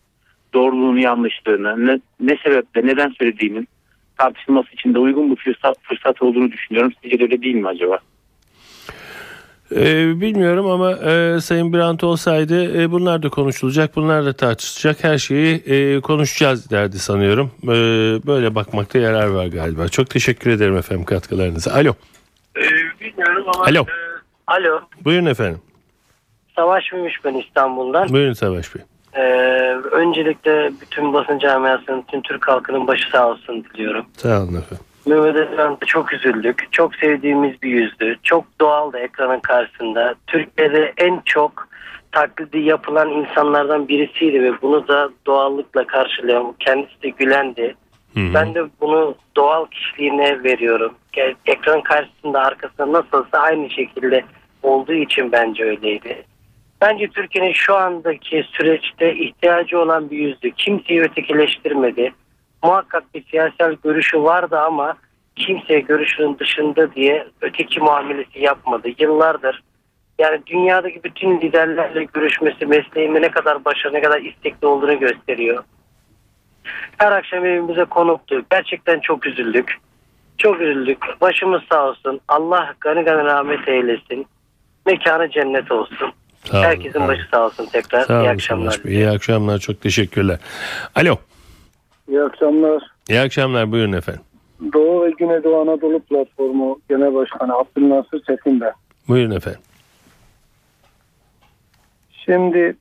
doğruluğunu 0.53 0.99
yanlışlığını 0.99 1.87
ne, 1.87 1.99
ne 2.19 2.37
sebeple 2.43 2.87
neden 2.87 3.09
söylediğinin 3.09 3.67
tartışılması 4.17 4.73
için 4.73 4.93
de 4.93 4.99
uygun 4.99 5.31
bir 5.31 5.35
fırsat, 5.35 5.77
fırsat 5.81 6.21
olduğunu 6.21 6.51
düşünüyorum. 6.51 6.91
Sizce 7.01 7.19
de 7.19 7.23
öyle 7.23 7.41
değil 7.41 7.55
mi 7.55 7.67
acaba? 7.67 7.99
Ee, 9.75 10.21
bilmiyorum 10.21 10.65
ama 10.67 10.91
e, 10.91 11.39
Sayın 11.41 11.73
Birant 11.73 12.03
olsaydı 12.03 12.81
e, 12.81 12.91
bunlar 12.91 13.23
da 13.23 13.29
konuşulacak, 13.29 13.95
bunlar 13.95 14.25
da 14.25 14.33
tartışılacak. 14.33 15.03
Her 15.03 15.17
şeyi 15.17 15.55
e, 15.55 16.01
konuşacağız 16.01 16.71
derdi 16.71 16.99
sanıyorum. 16.99 17.51
E, 17.63 17.67
böyle 18.27 18.55
bakmakta 18.55 18.99
yarar 18.99 19.27
var 19.27 19.45
galiba. 19.45 19.87
Çok 19.87 20.09
teşekkür 20.09 20.51
ederim 20.51 20.77
efendim 20.77 21.05
katkılarınıza. 21.05 21.73
Alo. 21.73 21.93
bilmiyorum 23.01 23.45
ama... 23.55 23.65
Alo. 23.65 23.85
Alo. 24.47 24.79
Buyurun 25.01 25.25
efendim. 25.25 25.61
Savaş 26.55 26.91
Mümüş 26.91 27.13
ben 27.25 27.33
İstanbul'dan. 27.33 28.09
Buyurun 28.09 28.33
Savaş 28.33 28.75
Bey. 28.75 28.81
Ee, 29.17 29.21
öncelikle 29.91 30.71
bütün 30.81 31.13
basın 31.13 31.39
camiasının, 31.39 32.01
tüm 32.01 32.21
Türk 32.21 32.47
halkının 32.47 32.87
başı 32.87 33.09
sağ 33.09 33.29
olsun 33.29 33.63
diliyorum. 33.63 34.05
Sağ 34.17 34.43
olun 34.43 34.55
efendim. 34.55 34.85
Mehmet 35.05 35.35
Özcan'da 35.35 35.85
çok 35.85 36.13
üzüldük. 36.13 36.67
Çok 36.71 36.95
sevdiğimiz 36.95 37.61
bir 37.61 37.69
yüzdü. 37.69 38.15
Çok 38.23 38.45
doğaldı 38.61 38.97
ekranın 38.97 39.39
karşısında. 39.39 40.15
Türkiye'de 40.27 40.93
en 40.97 41.21
çok 41.25 41.67
taklidi 42.11 42.59
yapılan 42.59 43.09
insanlardan 43.09 43.87
birisiydi 43.87 44.43
ve 44.43 44.61
bunu 44.61 44.87
da 44.87 45.09
doğallıkla 45.25 45.87
karşılıyorum. 45.87 46.53
Kendisi 46.59 47.01
de 47.03 47.09
gülendi. 47.09 47.75
Ben 48.33 48.55
de 48.55 48.63
bunu 48.81 49.15
doğal 49.35 49.65
kişiliğine 49.65 50.43
veriyorum. 50.43 50.93
Ekran 51.45 51.81
karşısında 51.81 52.39
arkasında 52.41 52.91
nasılsa 52.91 53.37
aynı 53.37 53.69
şekilde 53.69 54.23
olduğu 54.63 54.93
için 54.93 55.31
bence 55.31 55.63
öyleydi. 55.63 56.23
Bence 56.81 57.07
Türkiye'nin 57.07 57.53
şu 57.53 57.75
andaki 57.75 58.45
süreçte 58.51 59.15
ihtiyacı 59.15 59.79
olan 59.79 60.09
bir 60.09 60.17
yüzdü. 60.17 60.51
Kimseyi 60.51 61.01
ötekileştirmedi. 61.01 62.13
Muhakkak 62.63 63.13
bir 63.15 63.23
siyasal 63.23 63.75
görüşü 63.83 64.23
vardı 64.23 64.59
ama 64.59 64.97
kimseye 65.35 65.79
görüşünün 65.79 66.39
dışında 66.39 66.95
diye 66.95 67.27
öteki 67.41 67.79
muamelesi 67.79 68.39
yapmadı. 68.39 68.89
Yıllardır 68.99 69.63
yani 70.19 70.41
dünyadaki 70.45 71.03
bütün 71.03 71.41
liderlerle 71.41 72.03
görüşmesi 72.03 72.65
mesleğinde 72.65 73.21
ne 73.21 73.31
kadar 73.31 73.65
başarılı, 73.65 73.97
ne 73.97 74.01
kadar 74.01 74.21
istekli 74.21 74.67
olduğunu 74.67 74.99
gösteriyor. 74.99 75.63
Her 76.97 77.11
akşam 77.11 77.45
evimize 77.45 77.85
konuktu. 77.85 78.45
Gerçekten 78.51 78.99
çok 78.99 79.25
üzüldük. 79.25 79.77
Çok 80.37 80.61
üzüldük. 80.61 80.97
Başımız 81.21 81.61
sağ 81.71 81.87
olsun. 81.87 82.19
Allah 82.27 82.73
gani 82.79 83.03
gani 83.03 83.23
rahmet 83.23 83.67
eylesin. 83.67 84.27
Mekanı 84.85 85.29
cennet 85.29 85.71
olsun. 85.71 86.13
Sağ 86.51 86.57
olun, 86.57 86.65
Herkesin 86.65 86.99
olun. 86.99 87.07
başı 87.07 87.21
sağ 87.31 87.45
olsun 87.45 87.65
tekrar. 87.71 88.01
Sağ 88.05 88.13
İyi 88.13 88.21
olun 88.21 88.27
akşamlar. 88.33 88.81
Bey. 88.85 88.93
İyi 88.93 89.09
akşamlar. 89.09 89.59
Çok 89.59 89.81
teşekkürler. 89.81 90.39
Alo. 90.95 91.15
İyi 92.09 92.21
akşamlar. 92.21 92.83
İyi 93.09 93.19
akşamlar. 93.19 93.71
Buyurun 93.71 93.93
efendim. 93.93 94.21
Doğu 94.73 95.05
ve 95.05 95.09
Güneydoğu 95.19 95.61
Anadolu 95.61 95.99
Platformu 95.99 96.79
Genel 96.89 97.13
Başkanı 97.15 97.53
Abdülnasır 97.57 98.23
Çetin 98.23 98.61
ben. 98.61 98.71
Buyurun 99.07 99.31
efendim. 99.31 99.61
Şimdi 102.25 102.75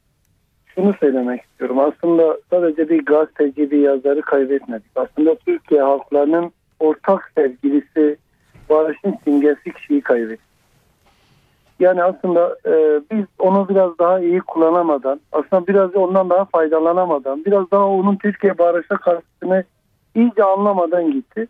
şunu 0.75 0.95
söylemek 1.01 1.43
istiyorum. 1.43 1.79
Aslında 1.79 2.39
sadece 2.51 2.89
bir 2.89 3.05
gazeteci, 3.05 3.71
bir 3.71 3.79
yazarı 3.79 4.21
kaybetmedik. 4.23 4.91
Aslında 4.97 5.35
Türkiye 5.35 5.83
halklarının 5.83 6.53
ortak 6.81 7.33
sevgilisi, 7.37 8.17
barışın 8.71 9.15
simgesi 9.25 9.73
kişiyi 9.73 10.01
kaybettik. 10.01 10.46
Yani 11.81 12.03
aslında 12.03 12.57
e, 12.67 13.01
biz 13.11 13.25
onu 13.39 13.69
biraz 13.69 13.99
daha 13.99 14.21
iyi 14.21 14.41
kullanamadan, 14.41 15.21
aslında 15.33 15.67
biraz 15.67 15.95
da 15.95 15.99
ondan 15.99 16.31
daha 16.31 16.45
faydalanamadan, 16.45 17.45
biraz 17.45 17.71
daha 17.71 17.87
onun 17.87 18.17
Türkiye 18.17 18.59
barışa 18.59 18.97
karşısını 18.97 19.65
iyice 20.15 20.45
anlamadan 20.45 21.13
gitti. 21.13 21.49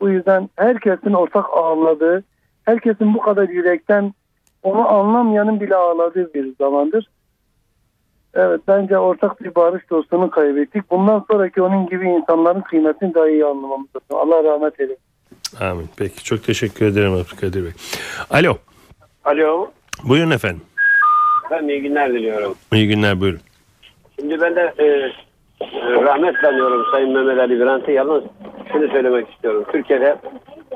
Bu 0.00 0.08
yüzden 0.08 0.48
herkesin 0.56 1.12
ortak 1.12 1.44
ağladığı, 1.52 2.24
herkesin 2.64 3.14
bu 3.14 3.18
kadar 3.18 3.48
yürekten 3.48 4.14
onu 4.62 4.88
anlamayanın 4.88 5.60
bile 5.60 5.76
ağladığı 5.76 6.34
bir 6.34 6.54
zamandır. 6.58 7.08
Evet 8.34 8.60
bence 8.68 8.98
ortak 8.98 9.44
bir 9.44 9.54
barış 9.54 9.90
dostunu 9.90 10.30
kaybettik. 10.30 10.90
Bundan 10.90 11.24
sonraki 11.30 11.62
onun 11.62 11.86
gibi 11.86 12.08
insanların 12.08 12.60
kıymetini 12.60 13.14
daha 13.14 13.28
iyi 13.28 13.44
anlamamız 13.44 13.88
lazım. 13.96 14.32
Allah 14.32 14.44
rahmet 14.44 14.80
eylesin. 14.80 15.02
Amin. 15.60 15.88
Peki. 15.96 16.24
Çok 16.24 16.44
teşekkür 16.44 16.86
ederim 16.86 17.12
Abdülkadir 17.12 17.64
Bey. 17.64 17.72
Alo. 18.30 18.56
Alo. 19.28 19.70
Buyurun 20.04 20.30
efendim. 20.30 20.60
Ben 21.50 21.68
iyi 21.68 21.82
günler 21.82 22.12
diliyorum. 22.12 22.54
İyi 22.72 22.88
günler. 22.88 23.20
Buyurun. 23.20 23.40
Şimdi 24.20 24.40
ben 24.40 24.56
de 24.56 24.74
e, 24.78 24.84
e, 24.84 25.10
rahmet 25.92 26.44
anıyorum 26.44 26.84
Sayın 26.92 27.12
Mehmet 27.12 27.38
Ali 27.38 27.60
Birant'ı. 27.60 27.90
Yalnız 27.90 28.22
şunu 28.72 28.88
söylemek 28.88 29.30
istiyorum. 29.30 29.64
Türkiye'de 29.72 30.16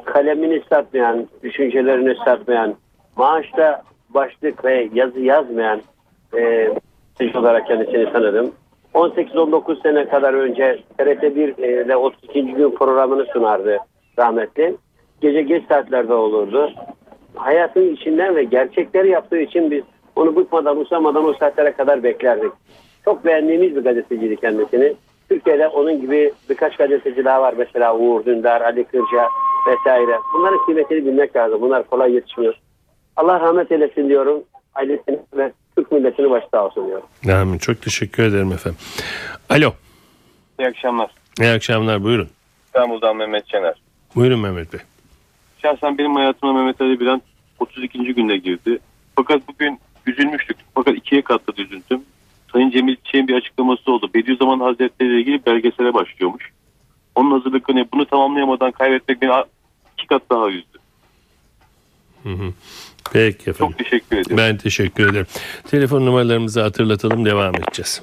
kalemini 0.04 0.62
satmayan, 0.68 1.28
düşüncelerini 1.42 2.16
satmayan, 2.25 2.75
maaşta 3.16 3.82
başlık 4.11 4.64
ve 4.64 4.88
yazı 4.94 5.21
yazmayan 5.21 5.82
e, 6.38 6.71
olarak 7.35 7.66
kendisini 7.66 8.12
tanıdım. 8.12 8.52
18-19 8.94 9.82
sene 9.82 10.09
kadar 10.09 10.35
önce 10.35 10.78
TRT1 10.99 11.85
ile 11.85 11.97
32. 11.97 12.47
gün 12.47 12.71
programını 12.71 13.26
sunardı 13.32 13.78
rahmetli. 14.18 14.76
Gece 15.21 15.42
geç 15.42 15.68
saatlerde 15.68 16.14
olurdu. 16.14 16.73
Hayatın 17.35 17.95
içinden 17.95 18.37
ve 18.37 18.45
gerçekleri 18.45 19.09
yaptığı 19.09 19.39
için 19.39 19.71
biz 19.71 19.83
onu 20.17 20.37
bıkmadan 20.37 20.81
usamadan 20.81 21.25
o 21.29 21.35
saatlere 21.35 21.73
kadar 21.73 22.03
beklerdik. 22.03 22.53
Çok 23.05 23.25
beğendiğimiz 23.25 23.77
bir 23.77 23.85
gazeteciydi 23.85 24.37
kendisini. 24.37 24.95
Türkiye'de 25.29 25.69
onun 25.69 26.01
gibi 26.01 26.33
birkaç 26.51 26.77
gazeteci 26.77 27.25
daha 27.25 27.43
var. 27.43 27.55
Mesela 27.59 27.97
Uğur 27.97 28.25
Dündar, 28.25 28.61
Ali 28.61 28.85
Kırca 28.85 29.29
vesaire. 29.67 30.19
Bunların 30.35 30.65
kıymetini 30.65 31.07
bilmek 31.07 31.37
lazım. 31.37 31.61
Bunlar 31.61 31.87
kolay 31.87 32.12
yetişmiyor. 32.15 32.55
Allah 33.17 33.41
rahmet 33.41 33.73
eylesin 33.73 34.09
diyorum. 34.09 34.43
Ailesini 34.75 35.19
ve 35.37 35.53
Türk 35.77 35.93
milletini 35.93 36.31
başta 36.31 36.65
olsun 36.67 36.87
diyorum. 36.87 37.07
Amin. 37.41 37.59
Çok 37.59 37.83
teşekkür 37.83 38.23
ederim 38.23 38.53
efendim. 38.53 38.79
Alo. 39.51 39.73
İyi 40.61 40.69
akşamlar. 40.69 41.11
İyi 41.41 41.51
akşamlar. 41.51 42.05
Buyurun. 42.05 42.29
İstanbul'dan 42.67 43.17
Mehmet 43.17 43.47
Şener. 43.51 43.75
Buyurun 44.17 44.41
Mehmet 44.41 44.73
Bey. 44.73 44.81
Şahsen 45.62 45.99
benim 45.99 46.14
hayatıma 46.14 46.52
Mehmet 46.52 46.81
Ali 46.81 47.00
Birant 47.00 47.23
32. 47.59 47.99
günde 47.99 48.37
girdi. 48.37 48.78
Fakat 49.16 49.49
bugün 49.49 49.78
üzülmüştük. 50.07 50.57
Fakat 50.75 50.97
ikiye 50.97 51.23
katladı 51.23 51.62
üzüntüm. 51.62 52.02
Sayın 52.52 52.71
Cemil 52.71 52.97
Çiçek'in 52.97 53.28
bir 53.28 53.35
açıklaması 53.35 53.92
oldu. 53.92 54.11
Bediüzzaman 54.14 54.61
Hazretleri 54.61 55.11
ile 55.11 55.21
ilgili 55.21 55.47
belgesele 55.47 55.95
başlıyormuş. 55.95 56.50
Onun 57.14 57.31
hazırlıkını 57.31 57.87
bunu 57.92 58.07
tamamlayamadan 58.07 58.73
kaybetmek 58.73 59.23
beni 59.23 59.31
iki 59.99 60.07
kat 60.07 60.23
daha 60.31 60.49
üzdü. 60.49 60.78
Hı 62.23 62.28
hı. 62.28 62.52
Peki 63.12 63.50
efendim. 63.50 63.75
Çok 63.78 63.78
teşekkür 63.78 64.16
ederim. 64.16 64.37
Ben 64.37 64.57
teşekkür 64.57 65.11
ederim. 65.11 65.26
Telefon 65.71 66.07
numaralarımızı 66.07 66.62
hatırlatalım. 66.62 67.25
Devam 67.25 67.54
edeceğiz. 67.54 68.02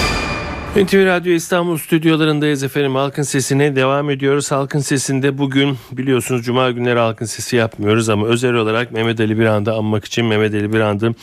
NTV 0.75 1.05
Radyo 1.05 1.31
İstanbul 1.33 1.77
stüdyolarındayız 1.77 2.63
efendim. 2.63 2.95
Halkın 2.95 3.23
Sesi'ne 3.23 3.75
devam 3.75 4.09
ediyoruz. 4.09 4.51
Halkın 4.51 4.79
Sesi'nde 4.79 5.37
bugün 5.37 5.75
biliyorsunuz 5.91 6.45
Cuma 6.45 6.71
günleri 6.71 6.99
Halkın 6.99 7.25
Sesi 7.25 7.55
yapmıyoruz 7.55 8.09
ama 8.09 8.27
özel 8.27 8.53
olarak 8.53 8.91
Mehmet 8.91 9.19
Ali 9.19 9.39
Birand'ı 9.39 9.73
anmak 9.73 10.05
için 10.05 10.25
Mehmet 10.25 10.53
Ali 10.53 10.73
Birand'ı 10.73 11.13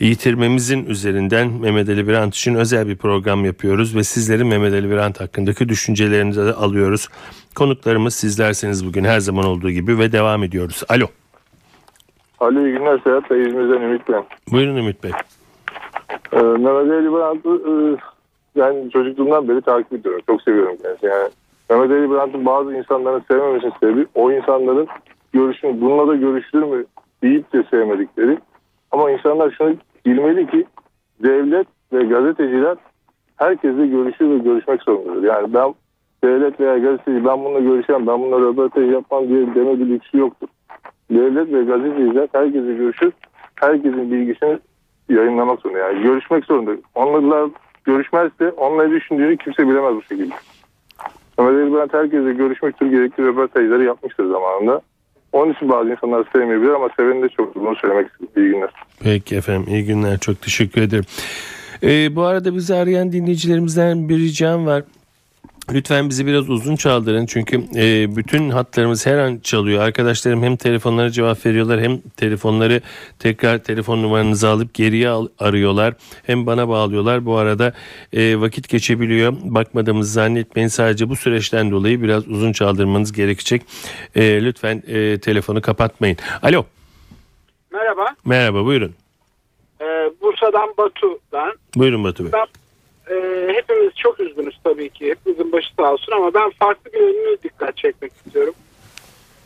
yitirmemizin 0.00 0.86
üzerinden 0.86 1.48
Mehmet 1.48 1.88
Ali 1.88 2.08
Birand 2.08 2.32
için 2.32 2.54
özel 2.54 2.88
bir 2.88 2.96
program 2.96 3.44
yapıyoruz 3.44 3.96
ve 3.96 4.04
sizlerin 4.04 4.46
Mehmet 4.46 4.72
Ali 4.72 4.90
Birand 4.90 5.16
hakkındaki 5.16 5.68
düşüncelerinizi 5.68 6.46
de 6.46 6.52
alıyoruz. 6.52 7.08
Konuklarımız 7.54 8.14
sizlerseniz 8.14 8.86
bugün 8.86 9.04
her 9.04 9.20
zaman 9.20 9.44
olduğu 9.44 9.70
gibi 9.70 9.98
ve 9.98 10.12
devam 10.12 10.42
ediyoruz. 10.42 10.82
Alo. 10.88 11.06
Alo 12.40 12.66
iyi 12.66 12.72
günler 12.72 13.00
Serhat 13.04 13.30
Bey 13.30 13.40
İzmir'den 13.40 13.82
Ümit 13.82 14.02
ben. 14.08 14.24
Buyurun 14.52 14.76
Ümit 14.76 15.04
Bey. 15.04 15.12
Ee, 16.32 16.36
Mehmet 16.36 16.92
Ali 16.92 17.12
Brandt'ı 17.12 17.50
e, 17.50 18.15
ben 18.56 18.88
çocukluğumdan 18.88 19.48
beri 19.48 19.60
takip 19.60 19.92
ediyorum. 19.92 20.20
Çok 20.26 20.42
seviyorum 20.42 20.76
kendisini. 20.82 21.10
Yani 21.10 21.28
Mehmet 21.70 21.90
Ali 21.90 22.10
Brandt'ın 22.10 22.46
bazı 22.46 22.74
insanların 22.74 23.22
sevmemesinin 23.28 23.72
sebebi 23.80 24.06
o 24.14 24.32
insanların 24.32 24.86
görüşünü 25.32 25.80
bununla 25.80 26.08
da 26.08 26.16
görüşülür 26.16 26.62
mü 26.62 26.84
deyip 27.22 27.52
de 27.52 27.64
sevmedikleri. 27.70 28.38
Ama 28.90 29.10
insanlar 29.10 29.50
şunu 29.50 29.74
bilmeli 30.06 30.46
ki 30.46 30.66
devlet 31.22 31.66
ve 31.92 32.02
gazeteciler 32.02 32.76
herkesle 33.36 33.86
görüşür 33.86 34.30
ve 34.30 34.38
görüşmek 34.38 34.82
zorundadır. 34.82 35.22
Yani 35.22 35.54
ben 35.54 35.74
devlet 36.24 36.60
veya 36.60 36.78
gazeteci 36.78 37.24
ben 37.24 37.44
bununla 37.44 37.60
görüşemem, 37.60 38.06
ben 38.06 38.20
bununla 38.20 38.40
röportaj 38.40 38.92
yapmam 38.92 39.28
diye 39.28 39.54
deme 39.54 39.78
bir 39.78 39.86
lüksü 39.86 40.18
yoktur. 40.18 40.48
Devlet 41.10 41.52
ve 41.52 41.64
gazeteciler 41.64 42.28
herkesle 42.32 42.74
görüşür, 42.74 43.12
herkesin 43.54 44.12
bilgisini 44.12 44.58
yayınlamak 45.08 45.60
zorunda. 45.60 45.78
Yani 45.78 46.02
görüşmek 46.02 46.44
zorunda. 46.44 46.70
Onlarla 46.94 47.50
görüşmezse 47.86 48.50
onunla 48.50 48.90
düşündüğünü 48.90 49.36
kimse 49.36 49.68
bilemez 49.68 49.94
bu 49.94 50.02
şekilde. 50.02 50.34
Mehmet 51.38 51.54
Ali 51.62 51.72
Birant 51.72 51.94
herkese 51.94 52.32
görüşmüştür, 52.32 52.86
gerekli 52.86 53.24
röportajları 53.24 53.84
yapmıştır 53.84 54.24
zamanında. 54.24 54.80
Onun 55.32 55.52
için 55.52 55.68
bazı 55.68 55.90
insanlar 55.90 56.26
sevmeyebilir 56.32 56.70
ama 56.70 56.88
seveni 56.96 57.22
de 57.22 57.28
çok 57.28 57.54
bunu 57.54 57.76
söylemek 57.76 58.06
istedim. 58.06 58.28
İyi 58.36 58.50
günler. 58.50 58.70
Peki 59.00 59.36
efendim 59.36 59.64
iyi 59.68 59.84
günler 59.84 60.18
çok 60.18 60.42
teşekkür 60.42 60.82
ederim. 60.82 61.04
Ee, 61.82 62.16
bu 62.16 62.22
arada 62.22 62.54
bizi 62.54 62.74
arayan 62.74 63.12
dinleyicilerimizden 63.12 64.08
bir 64.08 64.18
ricam 64.18 64.66
var. 64.66 64.82
Lütfen 65.72 66.08
bizi 66.08 66.26
biraz 66.26 66.50
uzun 66.50 66.76
çaldırın 66.76 67.26
çünkü 67.26 67.56
e, 67.76 68.16
bütün 68.16 68.50
hatlarımız 68.50 69.06
her 69.06 69.18
an 69.18 69.38
çalıyor. 69.38 69.82
Arkadaşlarım 69.82 70.42
hem 70.42 70.56
telefonlara 70.56 71.10
cevap 71.10 71.46
veriyorlar 71.46 71.80
hem 71.80 72.00
telefonları 72.00 72.80
tekrar 73.18 73.58
telefon 73.58 74.02
numaranızı 74.02 74.48
alıp 74.48 74.74
geriye 74.74 75.08
al, 75.08 75.28
arıyorlar. 75.38 75.94
Hem 76.22 76.46
bana 76.46 76.68
bağlıyorlar. 76.68 77.26
Bu 77.26 77.36
arada 77.36 77.72
e, 78.12 78.40
vakit 78.40 78.68
geçebiliyor. 78.68 79.32
Bakmadığımızı 79.42 80.12
zannetmeyin. 80.12 80.68
Sadece 80.68 81.08
bu 81.08 81.16
süreçten 81.16 81.70
dolayı 81.70 82.02
biraz 82.02 82.28
uzun 82.28 82.52
çaldırmanız 82.52 83.12
gerekecek. 83.12 83.62
E, 84.14 84.44
lütfen 84.44 84.82
e, 84.86 85.18
telefonu 85.20 85.62
kapatmayın. 85.62 86.16
Alo. 86.42 86.64
Merhaba. 87.72 88.06
Merhaba 88.24 88.64
buyurun. 88.64 88.94
Ee, 89.80 89.84
Bursa'dan 90.22 90.74
Batu 90.78 91.18
ben. 91.32 91.52
Buyurun 91.76 92.04
Batu 92.04 92.24
Bey. 92.24 92.32
Ben 92.32 92.46
e, 93.10 93.46
hepimiz 93.54 93.94
çok 93.96 94.20
üzgünüz 94.20 94.58
tabii 94.64 94.90
ki. 94.90 95.10
Hepimizin 95.10 95.52
başı 95.52 95.68
sağ 95.78 95.92
olsun 95.92 96.12
ama 96.12 96.34
ben 96.34 96.50
farklı 96.50 96.92
bir 96.92 97.00
yönünü 97.00 97.42
dikkat 97.42 97.76
çekmek 97.76 98.12
istiyorum. 98.12 98.54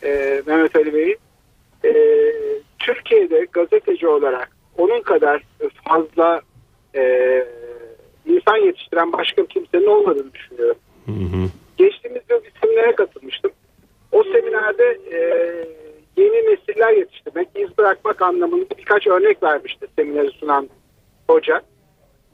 Ee, 0.02 0.42
Mehmet 0.46 0.76
Ali 0.76 0.94
Bey'in. 0.94 1.16
Ee, 1.84 2.32
Türkiye'de 2.78 3.46
gazeteci 3.52 4.08
olarak 4.08 4.50
onun 4.78 5.02
kadar 5.02 5.42
fazla 5.88 6.40
e, 6.94 7.44
insan 8.26 8.56
yetiştiren 8.56 9.12
başka 9.12 9.46
kimsenin 9.46 9.86
olmadığını 9.86 10.34
düşünüyorum. 10.34 10.76
Geçtiğimiz 11.76 12.22
yıl 12.30 12.44
bir 12.44 12.52
seminere 12.62 12.94
katılmıştım. 12.94 13.50
O 14.12 14.22
seminerde 14.22 14.98
e, 15.12 15.18
yeni 16.16 16.52
nesiller 16.52 16.92
yetiştirmek, 16.92 17.48
iz 17.54 17.78
bırakmak 17.78 18.22
anlamında 18.22 18.78
birkaç 18.78 19.06
örnek 19.06 19.42
vermişti 19.42 19.86
semineri 19.98 20.30
sunan 20.30 20.68
hoca. 21.28 21.62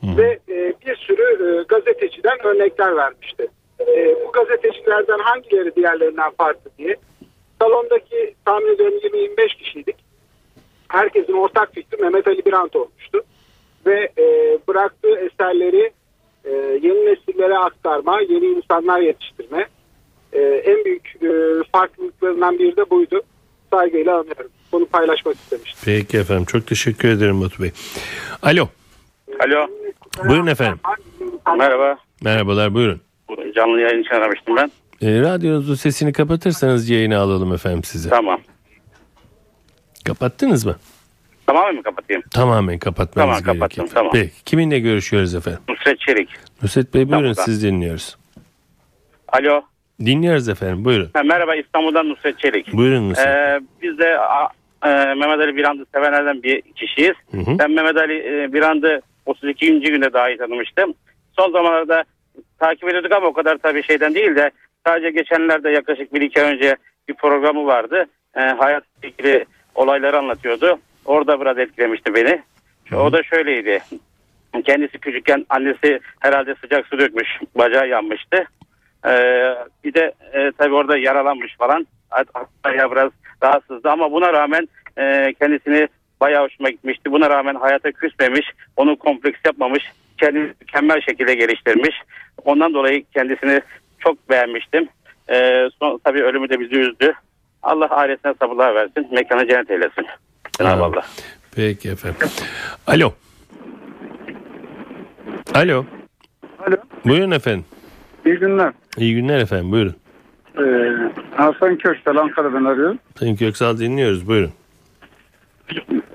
Ve 0.03 0.39
e, 0.49 0.73
bir 0.87 0.97
sürü 0.97 1.23
e, 1.23 1.63
gazeteciden 1.63 2.47
örnekler 2.47 2.97
vermişti. 2.97 3.49
E, 3.81 4.17
bu 4.27 4.33
gazetecilerden 4.33 5.19
hangileri 5.19 5.77
diğerlerinden 5.77 6.31
farklı 6.31 6.71
diye. 6.79 6.97
Salondaki 7.61 8.35
tahmin 8.45 8.75
ediyorum 8.75 8.99
20-25 8.99 9.57
kişiydik. 9.57 9.97
Herkesin 10.89 11.33
ortak 11.33 11.75
fikri 11.75 12.03
Mehmet 12.03 12.27
Ali 12.27 12.45
Birant 12.45 12.77
olmuştu. 12.77 13.21
Ve 13.87 14.09
e, 14.19 14.59
bıraktığı 14.69 15.19
eserleri 15.19 15.91
e, 16.45 16.51
yeni 16.83 17.07
nesillere 17.07 17.59
aktarma, 17.59 18.21
yeni 18.21 18.47
insanlar 18.47 19.01
yetiştirme. 19.01 19.67
E, 20.33 20.41
en 20.41 20.85
büyük 20.85 21.17
e, 21.23 21.29
farklılıklarından 21.73 22.59
biri 22.59 22.77
de 22.77 22.91
buydu. 22.91 23.21
Saygıyla 23.71 24.19
anlıyorum. 24.19 24.51
Bunu 24.73 24.87
paylaşmak 24.87 25.35
istemiştim. 25.37 25.81
Peki 25.85 26.19
efendim 26.19 26.45
çok 26.45 26.67
teşekkür 26.67 27.09
ederim 27.09 27.41
Batu 27.41 27.63
Bey. 27.63 27.71
Alo. 28.43 28.69
Alo. 29.45 29.67
Buyurun 30.29 30.47
efendim. 30.47 30.79
Merhaba. 31.59 31.99
Merhabalar 32.25 32.75
buyurun. 32.75 33.01
Canlı 33.55 33.81
yayın 33.81 34.03
için 34.03 34.15
aramıştım 34.15 34.57
ben. 34.57 34.71
E, 35.03 35.21
radyonuzun 35.21 35.75
sesini 35.75 36.13
kapatırsanız 36.13 36.91
yayını 36.91 37.19
alalım 37.19 37.53
efendim 37.55 37.85
size. 37.85 38.09
Tamam. 38.11 38.41
Kapattınız 40.05 40.67
mı? 40.67 40.77
Tamamen 41.47 41.75
mi 41.75 41.83
kapatayım? 41.83 42.23
Tamamen 42.31 42.79
kapatmanız 42.79 43.15
Tamam, 43.29 43.35
gerekiyor. 43.39 43.55
kapattım, 43.71 43.87
tamam. 43.95 44.13
Peki 44.13 44.45
kiminle 44.45 44.79
görüşüyoruz 44.79 45.35
efendim? 45.35 45.61
Nusret 45.69 46.01
Çelik. 46.01 46.29
Nusret 46.63 46.95
Bey 46.95 47.09
buyurun 47.09 47.31
İstanbul'dan. 47.31 47.45
siz 47.45 47.63
dinliyoruz. 47.63 48.17
Alo. 49.29 49.63
Dinliyoruz 50.01 50.49
efendim 50.49 50.85
buyurun. 50.85 51.11
Ha, 51.15 51.23
merhaba 51.23 51.55
İstanbul'dan 51.57 52.09
Nusret 52.09 52.39
Çelik. 52.39 52.73
Buyurun 52.73 53.11
Nusret. 53.11 53.27
Ee, 53.27 53.61
biz 53.83 53.99
de 53.99 54.19
a, 54.19 54.49
e, 54.85 54.89
Mehmet 55.15 55.41
Ali 55.41 55.57
Birand'ı 55.57 55.87
sevenlerden 55.95 56.43
bir 56.43 56.63
kişiyiz. 56.63 57.15
Hı 57.31 57.37
hı. 57.39 57.59
Ben 57.59 57.71
Mehmet 57.71 57.97
Ali 57.97 58.15
e, 58.43 58.53
Birand'ı 58.53 59.01
32. 59.27 59.81
günde 59.81 60.13
daha 60.13 60.31
iyi 60.31 60.39
tanımıştım. 60.39 60.95
Son 61.37 61.53
zamanlarda 61.53 62.05
takip 62.59 62.89
ediyorduk 62.89 63.13
ama 63.13 63.27
o 63.27 63.33
kadar 63.33 63.59
tabii 63.59 63.83
şeyden 63.83 64.15
değil 64.15 64.37
de 64.37 64.51
sadece 64.87 65.11
geçenlerde 65.11 65.71
yaklaşık 65.71 66.15
bir 66.15 66.21
iki 66.21 66.41
önce 66.43 66.77
bir 67.09 67.15
programı 67.15 67.67
vardı. 67.67 68.07
E, 68.37 68.41
hayatla 68.41 69.09
ilgili 69.09 69.45
olayları 69.75 70.19
anlatıyordu. 70.19 70.79
Orada 71.05 71.41
biraz 71.41 71.59
etkilemişti 71.59 72.15
beni. 72.15 72.43
O 72.97 73.13
da 73.13 73.23
şöyleydi. 73.23 73.81
Kendisi 74.65 74.99
küçükken 74.99 75.47
annesi 75.49 76.01
herhalde 76.21 76.55
sıcak 76.55 76.87
su 76.87 76.99
dökmüş. 76.99 77.29
Bacağı 77.55 77.89
yanmıştı. 77.89 78.45
Ee, 79.07 79.55
bir 79.85 79.95
de 79.95 80.13
e, 80.33 80.53
tabii 80.59 80.75
orada 80.75 80.99
yaralanmış 80.99 81.57
falan. 81.57 81.87
Hat- 82.11 82.29
Hatta 82.35 82.75
ya 82.77 82.91
biraz 82.91 83.11
rahatsızdı 83.43 83.91
ama 83.91 84.13
buna 84.13 84.33
rağmen 84.33 84.69
e, 84.99 85.35
kendisini 85.41 85.89
bayağı 86.21 86.45
hoşuma 86.45 86.71
gitmişti. 86.71 87.13
Buna 87.13 87.31
rağmen 87.31 87.55
hayata 87.55 87.93
küsmemiş. 87.93 88.47
Onu 88.77 88.97
kompleks 88.97 89.41
yapmamış. 89.45 89.85
Kendini 90.19 90.53
mükemmel 90.61 91.01
şekilde 91.01 91.35
geliştirmiş. 91.35 91.97
Ondan 92.45 92.75
dolayı 92.75 93.05
kendisini 93.15 93.61
çok 93.99 94.31
beğenmiştim. 94.31 94.89
Ee, 95.31 95.69
son, 95.79 96.01
tabii 96.05 96.23
ölümü 96.23 96.49
de 96.49 96.61
bizi 96.61 96.75
üzdü. 96.75 97.13
Allah 97.63 97.87
ailesine 97.87 98.35
sabırlar 98.41 98.75
versin. 98.75 99.09
Mekanı 99.13 99.49
cennet 99.49 99.71
eylesin. 99.71 100.07
Cenab-ı 100.59 100.85
Allah. 100.85 101.03
Peki 101.57 101.91
efendim. 101.91 102.29
Alo. 102.87 103.13
Alo. 105.55 105.85
Alo. 106.67 106.77
Buyurun 107.05 107.31
efendim. 107.31 107.65
İyi 108.27 108.37
günler. 108.37 108.73
İyi 108.99 109.15
günler 109.15 109.39
efendim 109.39 109.73
buyurun. 109.73 109.97
Ee, 110.59 110.63
Hasan 111.37 111.77
Köksal 111.77 112.17
Ankara'dan 112.17 112.65
arıyorum. 112.65 112.99
Sayın 113.19 113.37
Köksal 113.37 113.79
dinliyoruz 113.79 114.29
buyurun. 114.29 114.53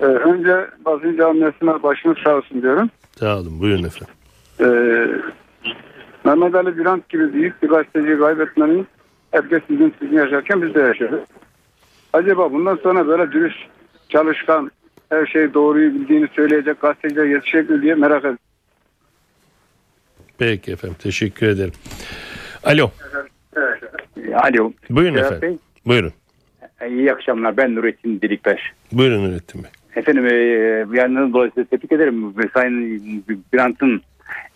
Ee, 0.00 0.04
önce 0.04 0.66
basın 0.84 1.16
camiasına 1.16 1.82
başınız 1.82 2.16
sağ 2.24 2.36
olsun 2.36 2.62
diyorum. 2.62 2.90
Sağ 3.18 3.38
olun 3.38 3.60
buyurun 3.60 3.84
efendim. 3.84 4.14
Ee, 4.60 4.66
Mehmet 6.24 6.54
Ali 6.54 6.78
Birant 6.78 7.08
gibi 7.08 7.32
büyük 7.32 7.62
bir 7.62 7.68
gazeteciyi 7.68 8.18
kaybetmenin 8.18 8.86
herkes 9.30 9.62
sizin 9.68 9.94
sizin 10.00 10.16
yaşarken 10.16 10.62
biz 10.62 10.74
de 10.74 10.80
yaşadık. 10.80 11.20
Acaba 12.12 12.52
bundan 12.52 12.76
sonra 12.82 13.06
böyle 13.06 13.32
dürüst, 13.32 13.58
çalışkan, 14.08 14.70
her 15.10 15.26
şeyi 15.26 15.54
doğruyu 15.54 15.94
bildiğini 15.94 16.28
söyleyecek 16.36 16.80
gazeteciler 16.80 17.24
yetişecek 17.24 17.70
mi 17.70 17.82
diye 17.82 17.94
merak 17.94 18.18
ediyorum. 18.18 18.38
Peki 20.38 20.72
efendim 20.72 20.96
teşekkür 21.02 21.46
ederim. 21.48 21.72
Alo. 22.64 22.90
Alo. 24.34 24.72
Buyurun 24.90 25.16
Serhat 25.16 25.32
efendim. 25.32 25.58
Buyurun. 25.86 26.12
İyi 26.88 27.12
akşamlar. 27.12 27.56
Ben 27.56 27.74
Nurettin 27.74 28.20
Diliktaş. 28.20 28.60
Buyurun 28.92 29.24
Nurettin 29.24 29.62
Bey. 29.62 29.70
Efendim 29.96 30.26
e, 30.26 30.34
yayınlarınız 30.96 31.34
dolayısıyla 31.34 31.64
tebrik 31.64 31.92
ederim. 31.92 32.38
Ve 32.38 32.42
Sayın 32.54 33.02
Birant'ın 33.52 34.02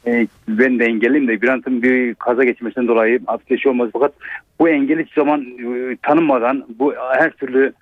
e, 0.06 0.26
ben 0.48 0.78
de 0.78 0.84
engelliyim 0.84 1.28
de 1.28 1.42
Birant'ın 1.42 1.82
bir 1.82 2.14
kaza 2.14 2.44
geçmesinden 2.44 2.88
dolayı 2.88 3.20
ateşi 3.26 3.68
olmaz. 3.68 3.90
Fakat 3.92 4.12
bu 4.58 4.68
engel 4.68 5.04
hiç 5.04 5.14
zaman 5.14 5.40
e, 5.40 5.96
tanınmadan 6.02 6.64
bu 6.78 6.94
her 7.18 7.30
türlü 7.30 7.72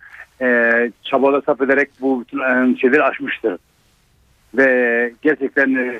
e, 0.40 0.90
çabalar 1.02 1.42
sarf 1.42 1.62
ederek 1.62 1.88
bu 2.00 2.20
bütün 2.20 2.38
e, 2.38 2.76
şeyleri 2.76 3.02
aşmıştır. 3.02 3.56
Ve 4.54 5.12
gerçekten 5.22 5.74
e, 5.74 5.98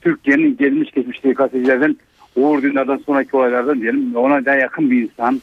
Türkiye'nin 0.00 0.56
gelmiş 0.56 0.90
geçmişteki 0.90 1.34
gazetecilerden 1.34 1.96
Uğur 2.36 2.62
Dündar'dan 2.62 2.96
sonraki 2.96 3.36
olaylardan 3.36 3.80
diyelim 3.80 4.16
ona 4.16 4.44
da 4.44 4.54
yakın 4.54 4.90
bir 4.90 5.02
insan 5.02 5.40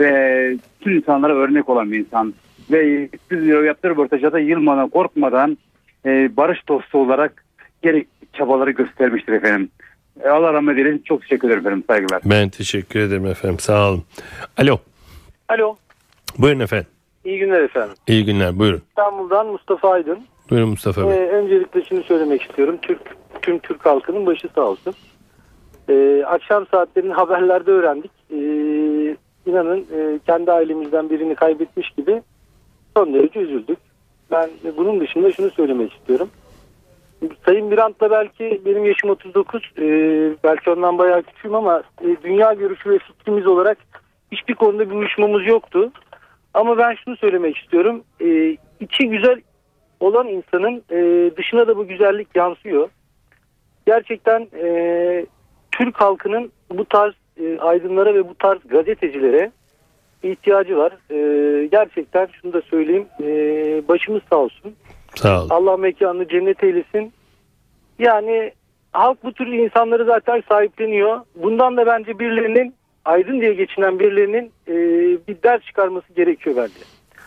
ve 0.00 0.56
tüm 0.80 0.96
insanlara 0.96 1.34
örnek 1.34 1.68
olan 1.68 1.92
bir 1.92 1.98
insan 1.98 2.34
ve 2.70 3.08
biz 3.30 3.46
yaptığı 3.46 3.88
röportajda 3.88 4.38
yılmadan 4.38 4.88
korkmadan 4.88 5.58
e, 6.06 6.36
barış 6.36 6.68
dostu 6.68 6.98
olarak 6.98 7.44
gerek 7.82 8.08
çabaları 8.32 8.70
göstermiştir 8.70 9.32
efendim. 9.32 9.70
E, 10.24 10.28
Allah 10.28 10.52
rahmet 10.52 10.78
eylesin. 10.78 11.02
Çok 11.04 11.22
teşekkür 11.22 11.48
ederim 11.48 11.60
efendim. 11.62 11.84
Saygılar. 11.86 12.22
Ben 12.24 12.48
teşekkür 12.48 13.00
ederim 13.00 13.26
efendim 13.26 13.58
sağ 13.58 13.90
olun. 13.90 14.04
Alo. 14.56 14.78
Alo. 15.48 15.76
Buyurun 16.38 16.60
efendim. 16.60 16.86
İyi 17.24 17.38
günler 17.38 17.60
efendim. 17.62 17.94
İyi 18.06 18.24
günler 18.24 18.58
buyurun. 18.58 18.82
İstanbul'dan 18.88 19.46
Mustafa 19.46 19.90
Aydın. 19.90 20.18
Buyurun 20.50 20.68
Mustafa 20.68 21.10
Bey. 21.10 21.16
Ee, 21.16 21.28
öncelikle 21.28 21.84
şunu 21.84 22.02
söylemek 22.02 22.42
istiyorum. 22.42 22.78
Türk 22.82 23.00
tüm 23.42 23.58
Türk 23.58 23.86
halkının 23.86 24.26
başı 24.26 24.48
sağ 24.54 24.60
olsun. 24.60 24.94
Ee, 25.88 26.22
akşam 26.26 26.66
saatlerinin 26.66 27.10
haberlerde 27.20 27.70
öğrendik. 27.70 28.10
Ee, 28.30 28.36
inanın 29.48 29.86
e, 29.96 30.18
kendi 30.26 30.52
ailemizden 30.52 31.10
birini 31.10 31.34
kaybetmiş 31.34 31.90
gibi 31.90 32.22
son 32.96 33.14
derece 33.14 33.40
üzüldük. 33.40 33.78
Ben 34.30 34.50
bunun 34.76 35.00
dışında 35.00 35.32
şunu 35.32 35.50
söylemek 35.50 35.92
istiyorum. 35.92 36.28
Sayın 37.46 37.70
Birant'la 37.70 38.10
belki 38.10 38.62
benim 38.64 38.84
yaşım 38.84 39.10
39. 39.10 39.62
ee, 39.78 39.82
belki 40.44 40.70
ondan 40.70 40.98
bayağı 40.98 41.22
küçüğüm 41.22 41.54
ama 41.54 41.82
e, 42.02 42.16
dünya 42.22 42.52
görüşü 42.52 42.90
ve 42.90 42.98
fikrimiz 42.98 43.46
olarak 43.46 43.78
hiçbir 44.32 44.54
konuda 44.54 44.90
bir 44.90 44.94
uyuşmamız 44.94 45.46
yoktu. 45.46 45.92
Ama 46.54 46.78
ben 46.78 46.94
şunu 47.04 47.16
söylemek 47.16 47.56
istiyorum. 47.56 48.04
E, 48.20 48.56
içi 48.80 49.08
güzel 49.08 49.40
olan 50.00 50.28
insanın 50.28 50.82
e, 50.90 51.30
dışına 51.36 51.66
da 51.66 51.76
bu 51.76 51.86
güzellik 51.86 52.36
yansıyor. 52.36 52.88
gerçekten 53.86 54.48
e, 54.62 55.26
Türk 55.70 56.00
halkının 56.00 56.52
bu 56.70 56.84
tarz 56.84 57.14
e, 57.42 57.58
aydınlara 57.58 58.14
ve 58.14 58.28
bu 58.28 58.34
tarz 58.34 58.58
gazetecilere 58.68 59.52
ihtiyacı 60.22 60.76
var. 60.76 60.92
E, 61.10 61.66
gerçekten 61.66 62.28
şunu 62.42 62.52
da 62.52 62.62
söyleyeyim. 62.62 63.06
E, 63.22 63.28
başımız 63.88 64.22
sağ 64.30 64.36
olsun. 64.36 64.74
Sağ 65.14 65.40
olun. 65.40 65.50
Allah 65.50 65.76
mekanını 65.76 66.28
cennet 66.28 66.64
eylesin. 66.64 67.12
Yani 67.98 68.52
halk 68.92 69.24
bu 69.24 69.32
tür 69.32 69.46
insanları 69.46 70.04
zaten 70.04 70.42
sahipleniyor. 70.48 71.20
Bundan 71.34 71.76
da 71.76 71.86
bence 71.86 72.18
birilerinin 72.18 72.74
aydın 73.04 73.40
diye 73.40 73.54
geçinen 73.54 73.98
birilerinin 73.98 74.52
e, 74.68 74.74
bir 75.28 75.42
ders 75.42 75.62
çıkarması 75.62 76.12
gerekiyor 76.16 76.56
bence. 76.56 76.84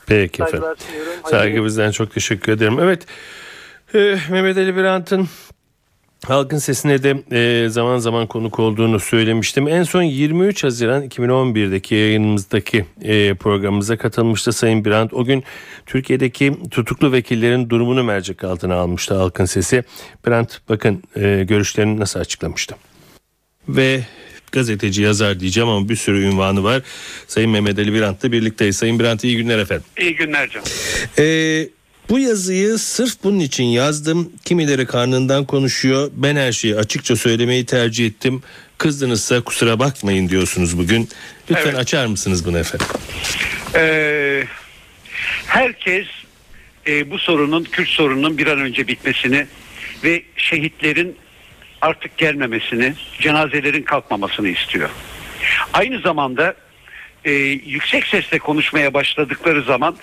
Peki 0.08 0.38
Saygılar 0.38 0.72
efendim. 0.72 1.22
Saygı 1.26 1.66
bizden 1.66 1.92
çok 1.92 2.12
teşekkür 2.12 2.52
ederim. 2.52 2.78
Evet 2.82 3.08
Mehmet 4.32 4.58
Ali 4.58 4.76
Birant'ın 4.76 5.28
Halkın 6.26 6.58
Sesi'ne 6.58 7.04
de 7.04 7.24
e, 7.32 7.70
zaman 7.70 7.98
zaman 7.98 8.28
konuk 8.28 8.60
olduğunu 8.60 9.00
söylemiştim. 9.00 9.68
En 9.68 9.84
son 9.84 10.04
23 10.04 10.64
Haziran 10.64 11.04
2011'deki 11.04 11.96
yayınımızdaki 11.96 12.86
e, 13.02 13.34
programımıza 13.34 13.98
katılmıştı 13.98 14.54
Sayın 14.54 14.86
Birant. 14.86 15.14
O 15.14 15.26
gün 15.26 15.44
Türkiye'deki 15.86 16.54
tutuklu 16.72 17.12
vekillerin 17.12 17.70
durumunu 17.70 18.04
mercek 18.04 18.44
altına 18.44 18.76
almıştı 18.76 19.16
Halkın 19.16 19.46
Sesi. 19.46 19.84
Birant 20.26 20.60
bakın 20.70 21.04
e, 21.16 21.44
görüşlerini 21.48 22.00
nasıl 22.00 22.20
açıklamıştı. 22.20 22.76
Ve 23.68 24.06
gazeteci 24.52 25.02
yazar 25.02 25.40
diyeceğim 25.40 25.70
ama 25.70 25.90
bir 25.90 25.96
sürü 25.96 26.24
ünvanı 26.24 26.64
var. 26.64 26.82
Sayın 27.28 27.52
Mehmet 27.52 27.80
Ali 27.80 27.94
Birant'la 27.94 28.32
birlikteyiz. 28.32 28.78
Sayın 28.78 29.00
Birant 29.00 29.24
iyi 29.24 29.38
günler 29.38 29.60
efendim. 29.60 29.86
İyi 30.00 30.16
günler 30.16 30.50
canım. 30.50 30.68
Ee, 31.20 31.70
bu 32.12 32.20
yazıyı 32.20 32.78
sırf 32.78 33.24
bunun 33.24 33.40
için 33.40 33.64
yazdım. 33.64 34.32
Kimileri 34.46 34.86
karnından 34.86 35.46
konuşuyor. 35.46 36.12
Ben 36.14 36.36
her 36.36 36.52
şeyi 36.52 36.76
açıkça 36.76 37.16
söylemeyi 37.16 37.66
tercih 37.66 38.06
ettim. 38.06 38.44
Kızdınızsa 38.78 39.42
kusura 39.42 39.80
bakmayın 39.80 40.30
diyorsunuz 40.30 40.78
bugün. 40.78 41.10
Lütfen 41.52 41.70
Evet. 41.70 41.80
açar 41.80 42.06
mısınız 42.06 42.46
bunu 42.46 42.58
efendim? 42.58 42.88
Ee, 43.76 44.44
herkes 45.48 46.08
e, 46.88 47.12
bu 47.12 47.20
sorunun, 47.20 47.64
Kürt 47.64 47.90
sorununun 47.90 48.38
bir 48.38 48.48
an 48.48 48.60
önce 48.60 48.88
bitmesini 48.88 49.48
ve 50.04 50.24
şehitlerin 50.38 51.16
artık 51.82 52.18
gelmemesini, 52.18 52.94
cenazelerin 53.20 53.84
kalkmamasını 53.84 54.48
istiyor. 54.50 54.90
Aynı 55.74 56.00
zamanda 56.00 56.56
e, 57.26 57.32
yüksek 57.66 58.08
sesle 58.08 58.40
konuşmaya 58.40 58.94
başladıkları 58.94 59.64
zaman 59.64 59.96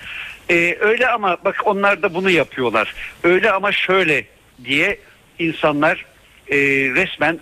e, 0.49 0.77
öyle 0.79 1.07
ama 1.07 1.37
bak 1.45 1.55
onlar 1.65 2.01
da 2.01 2.13
bunu 2.13 2.29
yapıyorlar. 2.29 2.93
Öyle 3.23 3.51
ama 3.51 3.71
şöyle 3.71 4.25
diye 4.63 4.99
insanlar 5.39 6.05
e, 6.51 6.57
resmen 6.95 7.39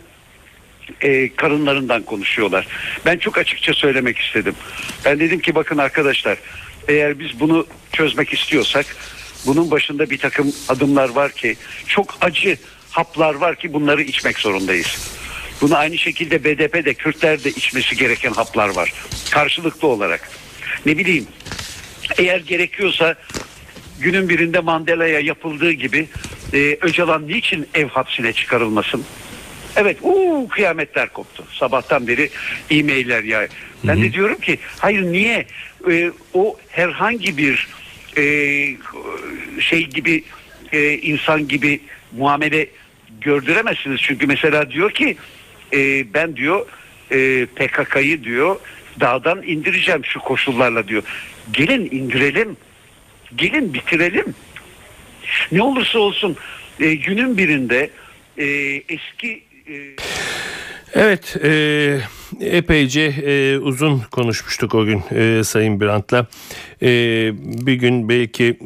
e, 1.01 1.35
karınlarından 1.35 2.03
konuşuyorlar. 2.03 2.67
Ben 3.05 3.17
çok 3.17 3.37
açıkça 3.37 3.73
söylemek 3.73 4.17
istedim. 4.17 4.55
Ben 5.05 5.19
dedim 5.19 5.39
ki 5.39 5.55
bakın 5.55 5.77
arkadaşlar 5.77 6.37
eğer 6.87 7.19
biz 7.19 7.39
bunu 7.39 7.67
çözmek 7.91 8.33
istiyorsak 8.33 8.85
bunun 9.45 9.71
başında 9.71 10.09
bir 10.09 10.17
takım 10.17 10.53
adımlar 10.69 11.09
var 11.09 11.31
ki 11.31 11.55
çok 11.87 12.17
acı 12.21 12.57
haplar 12.91 13.35
var 13.35 13.55
ki 13.55 13.73
bunları 13.73 14.01
içmek 14.01 14.39
zorundayız. 14.39 15.11
Bunu 15.61 15.77
aynı 15.77 15.97
şekilde 15.97 16.43
BDP 16.43 16.85
de 16.85 16.93
Kürtler 16.93 17.43
de 17.43 17.49
içmesi 17.49 17.97
gereken 17.97 18.31
haplar 18.31 18.75
var. 18.75 18.93
Karşılıklı 19.31 19.87
olarak. 19.87 20.29
Ne 20.85 20.97
bileyim 20.97 21.27
eğer 22.17 22.39
gerekiyorsa 22.39 23.15
günün 23.99 24.29
birinde 24.29 24.59
Mandela'ya 24.59 25.19
yapıldığı 25.19 25.71
gibi 25.71 26.07
e, 26.53 26.77
Öcalan 26.81 27.27
niçin 27.27 27.67
ev 27.73 27.87
hapsine 27.87 28.33
çıkarılmasın? 28.33 29.03
Evet, 29.75 29.97
uuu 30.01 30.47
kıyametler 30.47 31.13
koptu. 31.13 31.43
Sabahtan 31.51 32.07
beri 32.07 32.29
e-mailler 32.69 33.23
ya. 33.23 33.47
Ben 33.83 34.01
de 34.01 34.13
diyorum 34.13 34.39
ki 34.39 34.59
hayır 34.79 35.01
niye 35.01 35.45
Ee, 35.89 36.11
o 36.33 36.57
herhangi 36.69 37.37
bir 37.37 37.67
e, 38.17 38.23
şey 39.61 39.85
gibi 39.85 40.23
e, 40.71 40.93
insan 40.93 41.47
gibi 41.47 41.79
muamele 42.17 42.67
gördüremezsiniz. 43.21 44.01
Çünkü 44.01 44.27
mesela 44.27 44.71
diyor 44.71 44.91
ki 44.91 45.17
e, 45.73 46.13
ben 46.13 46.35
diyor 46.35 46.65
e, 47.11 47.45
PKK'yı 47.45 48.23
diyor 48.23 48.55
dağdan 48.99 49.43
indireceğim 49.43 50.05
şu 50.05 50.19
koşullarla 50.19 50.87
diyor. 50.87 51.03
Gelin 51.53 51.89
indirelim. 51.91 52.57
Gelin 53.35 53.73
bitirelim. 53.73 54.35
Ne 55.51 55.61
olursa 55.61 55.99
olsun 55.99 56.37
e, 56.79 56.95
günün 56.95 57.37
birinde 57.37 57.89
e, 58.37 58.45
eski 58.89 59.43
e, 59.69 59.75
Evet, 60.93 61.37
e, 61.43 61.99
epeyce 62.39 63.01
e, 63.01 63.57
uzun 63.57 64.01
konuşmuştuk 64.11 64.75
o 64.75 64.85
gün 64.85 65.01
e, 65.11 65.43
Sayın 65.43 65.81
Birant'la. 65.81 66.27
E, 66.81 66.87
bir 67.67 67.73
gün 67.73 68.09
belki 68.09 68.57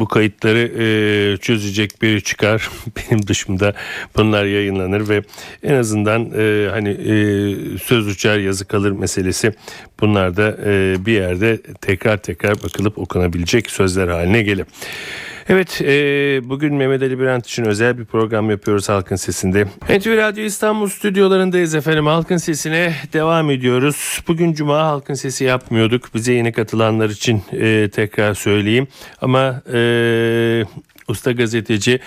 bu 0.00 0.08
kayıtları 0.08 0.58
e, 0.58 1.36
çözecek 1.36 2.02
biri 2.02 2.22
çıkar. 2.22 2.68
Benim 2.96 3.26
dışımda 3.26 3.74
bunlar 4.16 4.44
yayınlanır 4.44 5.08
ve 5.08 5.22
en 5.62 5.74
azından 5.74 6.30
e, 6.36 6.68
hani 6.70 6.88
e, 6.88 7.14
söz 7.78 8.08
uçar 8.08 8.38
yazı 8.38 8.64
kalır 8.64 8.90
meselesi 8.90 9.52
bunlar 10.00 10.36
da 10.36 10.56
e, 10.64 10.96
bir 11.06 11.12
yerde 11.12 11.58
tekrar 11.80 12.16
tekrar 12.16 12.62
bakılıp 12.62 12.98
okunabilecek 12.98 13.70
sözler 13.70 14.08
haline 14.08 14.42
gelir. 14.42 14.66
Evet 15.48 15.80
e, 15.82 15.88
bugün 16.44 16.74
Mehmet 16.74 17.02
Ali 17.02 17.18
Birant 17.18 17.46
için 17.46 17.64
özel 17.64 17.98
bir 17.98 18.04
program 18.04 18.50
yapıyoruz 18.50 18.88
Halkın 18.88 19.16
Sesi'nde. 19.16 19.64
NTV 19.64 20.16
Radyo 20.16 20.44
İstanbul 20.44 20.88
stüdyolarındayız 20.88 21.74
efendim. 21.74 22.06
Halkın 22.06 22.36
Sesi'ne 22.36 22.94
devam 23.12 23.50
ediyoruz. 23.50 24.20
Bugün 24.28 24.52
Cuma 24.52 24.78
Halkın 24.78 25.14
Sesi 25.14 25.44
yapmıyorduk. 25.44 26.14
Bize 26.14 26.32
yeni 26.32 26.52
katılanlar 26.52 27.10
için 27.10 27.42
e, 27.52 27.90
tekrar 27.92 28.34
söyleyeyim. 28.34 28.88
Ama 29.20 29.62
e, 29.72 29.78
usta 31.08 31.32
gazeteci 31.32 32.00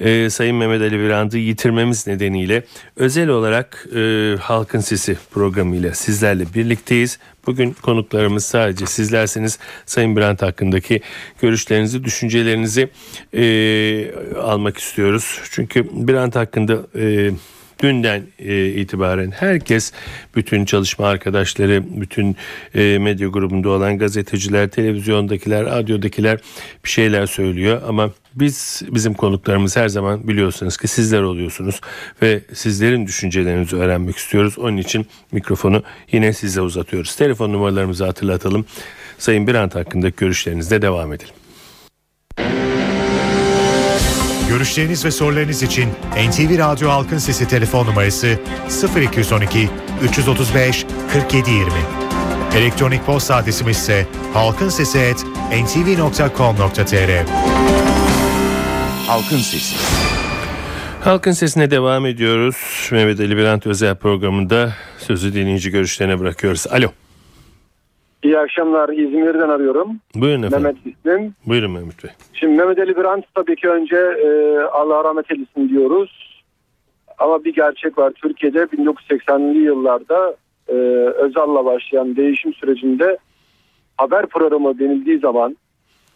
e, 0.00 0.30
Sayın 0.30 0.56
Mehmet 0.56 0.82
Ali 0.82 0.98
Birant'ı 0.98 1.38
yitirmemiz 1.38 2.06
nedeniyle 2.06 2.64
özel 2.96 3.28
olarak 3.28 3.86
e, 3.96 4.34
Halkın 4.40 4.80
Sesi 4.80 5.16
programıyla 5.30 5.94
sizlerle 5.94 6.44
birlikteyiz. 6.54 7.18
Bugün 7.46 7.72
konuklarımız 7.82 8.44
sadece 8.44 8.86
sizlerseniz 8.86 9.58
Sayın 9.86 10.16
Birant 10.16 10.42
hakkındaki 10.42 11.00
görüşlerinizi, 11.42 12.04
düşüncelerinizi 12.04 12.88
e, 13.34 14.14
almak 14.36 14.78
istiyoruz. 14.78 15.40
Çünkü 15.50 15.88
Birant 15.92 16.36
hakkında 16.36 16.86
e, 16.98 17.30
dünden 17.82 18.22
e, 18.38 18.66
itibaren 18.66 19.30
herkes 19.30 19.92
bütün 20.36 20.64
çalışma 20.64 21.06
arkadaşları, 21.06 22.00
bütün 22.00 22.36
e, 22.74 22.98
medya 22.98 23.28
grubunda 23.28 23.68
olan 23.68 23.98
gazeteciler, 23.98 24.68
televizyondakiler, 24.68 25.64
radyodakiler 25.64 26.40
bir 26.84 26.88
şeyler 26.88 27.26
söylüyor 27.26 27.82
ama 27.88 28.10
biz 28.34 28.82
bizim 28.90 29.14
konuklarımız 29.14 29.76
her 29.76 29.88
zaman 29.88 30.28
biliyorsunuz 30.28 30.76
ki 30.76 30.88
sizler 30.88 31.22
oluyorsunuz 31.22 31.80
ve 32.22 32.40
sizlerin 32.54 33.06
düşüncelerinizi 33.06 33.76
öğrenmek 33.76 34.16
istiyoruz. 34.16 34.58
Onun 34.58 34.76
için 34.76 35.06
mikrofonu 35.32 35.82
yine 36.12 36.32
size 36.32 36.60
uzatıyoruz. 36.60 37.16
Telefon 37.16 37.52
numaralarımızı 37.52 38.04
hatırlatalım. 38.04 38.66
Sayın 39.18 39.46
Birant 39.46 39.74
hakkındaki 39.74 40.16
görüşlerinizle 40.16 40.82
devam 40.82 41.12
edelim. 41.12 41.34
Görüşleriniz 44.60 45.04
ve 45.04 45.10
sorularınız 45.10 45.62
için 45.62 45.88
NTV 46.28 46.58
Radyo 46.58 46.90
Halkın 46.90 47.18
Sesi 47.18 47.48
telefon 47.48 47.86
numarası 47.86 48.38
0212 48.96 49.70
335 50.02 50.86
4720. 51.14 51.72
Elektronik 52.54 53.06
posta 53.06 53.36
adresimiz 53.36 53.76
ise 53.76 54.06
halkinsesi@ntv.com.tr. 54.34 57.26
Halkın 59.06 59.38
Sesi. 59.38 59.76
Halkın 61.04 61.32
Sesi'ne 61.32 61.70
devam 61.70 62.06
ediyoruz. 62.06 62.88
Mehmet 62.92 63.20
Ali 63.20 63.36
Birant 63.36 63.66
özel 63.66 63.94
programında 63.94 64.74
sözü 64.98 65.34
dinleyici 65.34 65.70
görüşlerine 65.70 66.20
bırakıyoruz. 66.20 66.66
Alo. 66.66 66.88
İyi 68.22 68.38
akşamlar. 68.38 68.88
İzmir'den 68.88 69.48
arıyorum. 69.48 69.96
Buyurun 70.14 70.42
efendim. 70.42 70.62
Mehmet 70.62 70.96
ismim. 70.96 71.34
Buyurun 71.46 71.70
Mehmet 71.70 72.04
Bey. 72.04 72.10
Şimdi 72.32 72.56
Mehmet 72.56 72.78
Ali 72.78 72.96
Birant 72.96 73.24
tabii 73.34 73.56
ki 73.56 73.68
önce 73.68 73.96
e, 73.96 74.58
Allah 74.72 75.04
rahmet 75.04 75.30
eylesin 75.30 75.68
diyoruz. 75.68 76.42
Ama 77.18 77.44
bir 77.44 77.54
gerçek 77.54 77.98
var. 77.98 78.10
Türkiye'de 78.10 78.62
1980'li 78.62 79.58
yıllarda 79.58 80.36
e, 80.68 80.74
Özal'la 81.24 81.64
başlayan 81.64 82.16
değişim 82.16 82.54
sürecinde 82.54 83.18
haber 83.96 84.26
programı 84.26 84.78
denildiği 84.78 85.18
zaman 85.18 85.56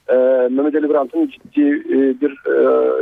e, 0.09 0.15
Mehmet 0.51 0.75
Ali 0.75 0.91
Birant'ın 0.91 1.27
ciddi 1.27 1.61
e, 1.89 2.21
bir 2.21 2.31
e, 2.31 2.93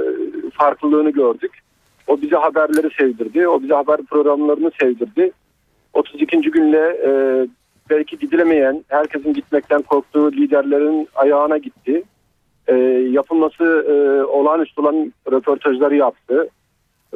farklılığını 0.50 1.10
gördük. 1.10 1.58
O 2.06 2.20
bize 2.20 2.36
haberleri 2.36 2.90
sevdirdi. 2.98 3.48
O 3.48 3.62
bize 3.62 3.74
haber 3.74 4.02
programlarını 4.02 4.70
sevdirdi. 4.80 5.32
32. 5.92 6.40
günle 6.40 7.00
e, 7.06 7.10
belki 7.90 8.18
gidilemeyen, 8.18 8.84
herkesin 8.88 9.32
gitmekten 9.32 9.82
korktuğu 9.82 10.32
liderlerin 10.32 11.08
ayağına 11.14 11.58
gitti. 11.58 12.02
E, 12.66 12.74
yapılması 13.10 13.64
e, 13.64 14.24
olağanüstü 14.24 14.80
olan 14.80 15.12
röportajları 15.32 15.96
yaptı. 15.96 16.48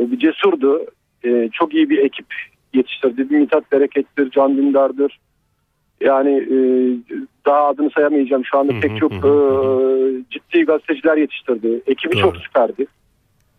E, 0.01 0.11
bir 0.11 0.19
cesurdu. 0.19 0.87
E, 1.25 1.49
çok 1.53 1.75
iyi 1.75 1.91
bir 1.91 1.99
ekip 1.99 2.27
yetiştirdi. 2.75 3.31
Bir 3.31 3.39
Mithat 3.39 3.73
Bereket'tir, 3.73 4.31
Can 4.31 4.57
Dündar'dır. 4.57 5.21
Yani 6.01 6.37
e, 6.37 6.57
daha 7.47 7.67
adını 7.67 7.91
sayamayacağım 7.91 8.45
şu 8.45 8.59
anda 8.59 8.73
pek 8.81 8.99
çok 8.99 9.13
e, 9.13 9.33
ciddi 10.31 10.65
gazeteciler 10.65 11.17
yetiştirdi. 11.17 11.83
Ekibi 11.87 12.17
çok 12.17 12.37
süperdi. 12.37 12.87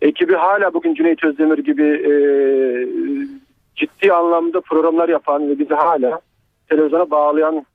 Ekibi 0.02 0.34
hala 0.34 0.74
bugün 0.74 0.94
Cüneyt 0.94 1.24
Özdemir 1.24 1.58
gibi 1.58 1.84
e, 1.84 2.12
ciddi 3.76 4.14
anlamda 4.14 4.62
programlar 4.62 5.10
yapan 5.10 5.50
ve 5.50 5.60
bizi 5.60 5.74
hala 5.74 6.22
televizyona 6.70 7.12
bağlayan 7.12 7.66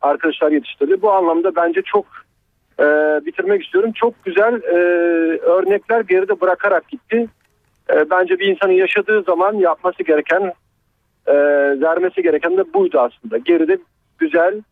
arkadaşlar 0.00 0.52
yetiştirdi. 0.52 1.02
Bu 1.02 1.12
anlamda 1.12 1.56
bence 1.56 1.82
çok 1.82 2.06
e, 2.78 2.84
bitirmek 3.26 3.64
istiyorum. 3.64 3.92
Çok 3.94 4.24
güzel 4.24 4.62
e, 4.62 4.76
örnekler 5.38 6.00
geride 6.00 6.40
bırakarak 6.40 6.88
gitti. 6.88 7.28
E, 7.90 8.10
bence 8.10 8.38
bir 8.38 8.46
insanın 8.46 8.72
yaşadığı 8.72 9.22
zaman 9.22 9.54
yapması 9.54 10.02
gereken, 10.02 10.52
e, 11.26 11.34
vermesi 11.80 12.22
gereken 12.22 12.56
de 12.56 12.74
buydu 12.74 13.00
aslında. 13.00 13.38
Geride 13.38 13.78
güzel 14.18 14.62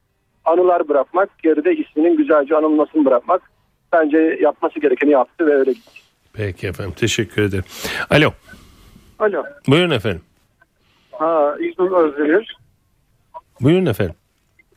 anılar 0.45 0.89
bırakmak, 0.89 1.39
geride 1.43 1.77
isminin 1.77 2.17
güzelce 2.17 2.57
anılmasını 2.57 3.05
bırakmak. 3.05 3.43
Bence 3.93 4.39
yapması 4.41 4.81
gerekeni 4.81 5.11
yaptı 5.11 5.47
ve 5.47 5.55
öyle 5.55 5.73
gitti. 5.73 6.01
Peki 6.33 6.67
efendim 6.67 6.95
teşekkür 6.97 7.43
ederim. 7.43 7.65
Alo 8.11 8.31
Alo. 9.19 9.45
buyurun 9.69 9.91
efendim. 9.91 10.23
Ha, 11.13 11.57
İzmir 11.61 11.91
Özdemir. 11.91 12.57
Buyurun 13.61 13.87
efendim. 13.87 14.15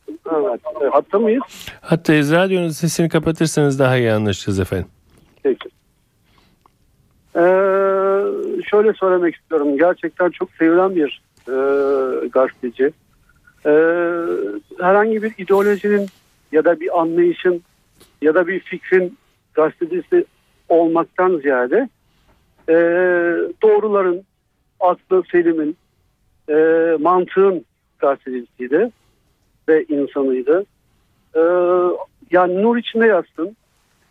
Evet. 0.08 0.60
E, 0.82 0.86
Hatta 0.92 1.18
mıyız? 1.18 1.42
Hatta 1.80 2.12
radyonun 2.12 2.68
sesini 2.68 3.08
kapatırsanız 3.08 3.78
daha 3.78 3.96
iyi 3.96 4.12
anlaşacağız 4.12 4.60
efendim. 4.60 4.88
Peki. 5.42 5.68
Ee, 7.36 7.40
şöyle 8.70 8.92
söylemek 8.92 9.34
istiyorum. 9.34 9.78
Gerçekten 9.78 10.30
çok 10.30 10.50
sevilen 10.50 10.96
bir 10.96 11.22
e, 11.48 11.54
gazeteci. 12.28 12.92
Ee, 13.66 13.70
herhangi 14.80 15.22
bir 15.22 15.32
ideolojinin 15.38 16.06
ya 16.52 16.64
da 16.64 16.80
bir 16.80 17.00
anlayışın 17.00 17.62
ya 18.22 18.34
da 18.34 18.46
bir 18.46 18.60
fikrin 18.60 19.18
gazetecisi 19.54 20.24
olmaktan 20.68 21.38
ziyade 21.38 21.88
e, 22.68 22.74
doğruların, 23.62 24.22
aklı 24.80 25.22
selimin, 25.32 25.76
e, 26.48 26.54
mantığın 27.00 27.64
gazetecisiydi 28.02 28.90
ve 29.68 29.84
insanıydı. 29.84 30.64
Ee, 31.36 31.40
yani 32.30 32.62
nur 32.62 32.76
içinde 32.76 33.06
yazsın. 33.06 33.56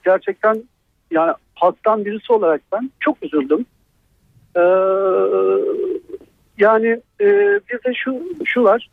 Gerçekten 0.06 0.64
yani 1.12 1.34
halktan 1.56 2.06
birisi 2.06 2.34
olarak 2.34 2.62
ben 2.72 2.92
çok 3.00 3.24
üzüldüm. 3.24 3.66
Ee, 4.56 4.62
yani 6.58 6.88
e, 7.22 7.28
bir 7.70 7.84
de 7.86 7.94
şu, 7.94 8.24
şu 8.46 8.64
var. 8.64 8.90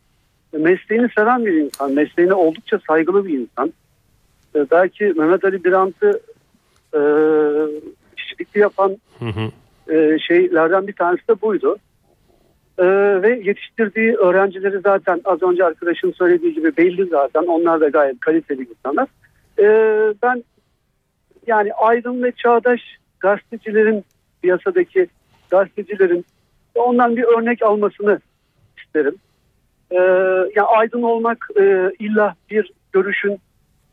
Mesleğini 0.53 1.09
seven 1.17 1.45
bir 1.45 1.53
insan. 1.53 1.91
Mesleğine 1.91 2.33
oldukça 2.33 2.79
saygılı 2.87 3.25
bir 3.25 3.39
insan. 3.39 3.73
Ee, 4.55 4.65
belki 4.71 5.03
Mehmet 5.03 5.45
Ali 5.45 5.63
Birant'ı 5.63 6.21
e, 6.93 7.01
kişilikli 8.17 8.59
yapan 8.59 8.97
e, 9.89 10.19
şeylerden 10.19 10.87
bir 10.87 10.93
tanesi 10.93 11.27
de 11.27 11.41
buydu. 11.41 11.77
Ee, 12.79 12.85
ve 13.21 13.41
yetiştirdiği 13.43 14.15
öğrencileri 14.15 14.79
zaten 14.79 15.21
az 15.25 15.43
önce 15.43 15.65
arkadaşın 15.65 16.11
söylediği 16.11 16.53
gibi 16.53 16.77
belli 16.77 17.05
zaten. 17.05 17.43
Onlar 17.43 17.81
da 17.81 17.89
gayet 17.89 18.19
kaliteli 18.19 18.67
insanlar. 18.69 19.07
Ee, 19.59 20.13
ben 20.23 20.43
yani 21.47 21.73
aydın 21.73 22.23
ve 22.23 22.31
çağdaş 22.31 22.81
gazetecilerin 23.19 24.05
piyasadaki 24.41 25.07
gazetecilerin 25.49 26.25
ondan 26.75 27.17
bir 27.17 27.23
örnek 27.23 27.61
almasını 27.61 28.19
isterim. 28.77 29.15
Ee, 29.91 29.95
yani 30.55 30.67
aydın 30.77 31.01
olmak 31.01 31.47
e, 31.59 31.91
illa 31.99 32.35
bir 32.51 32.71
görüşün 32.91 33.39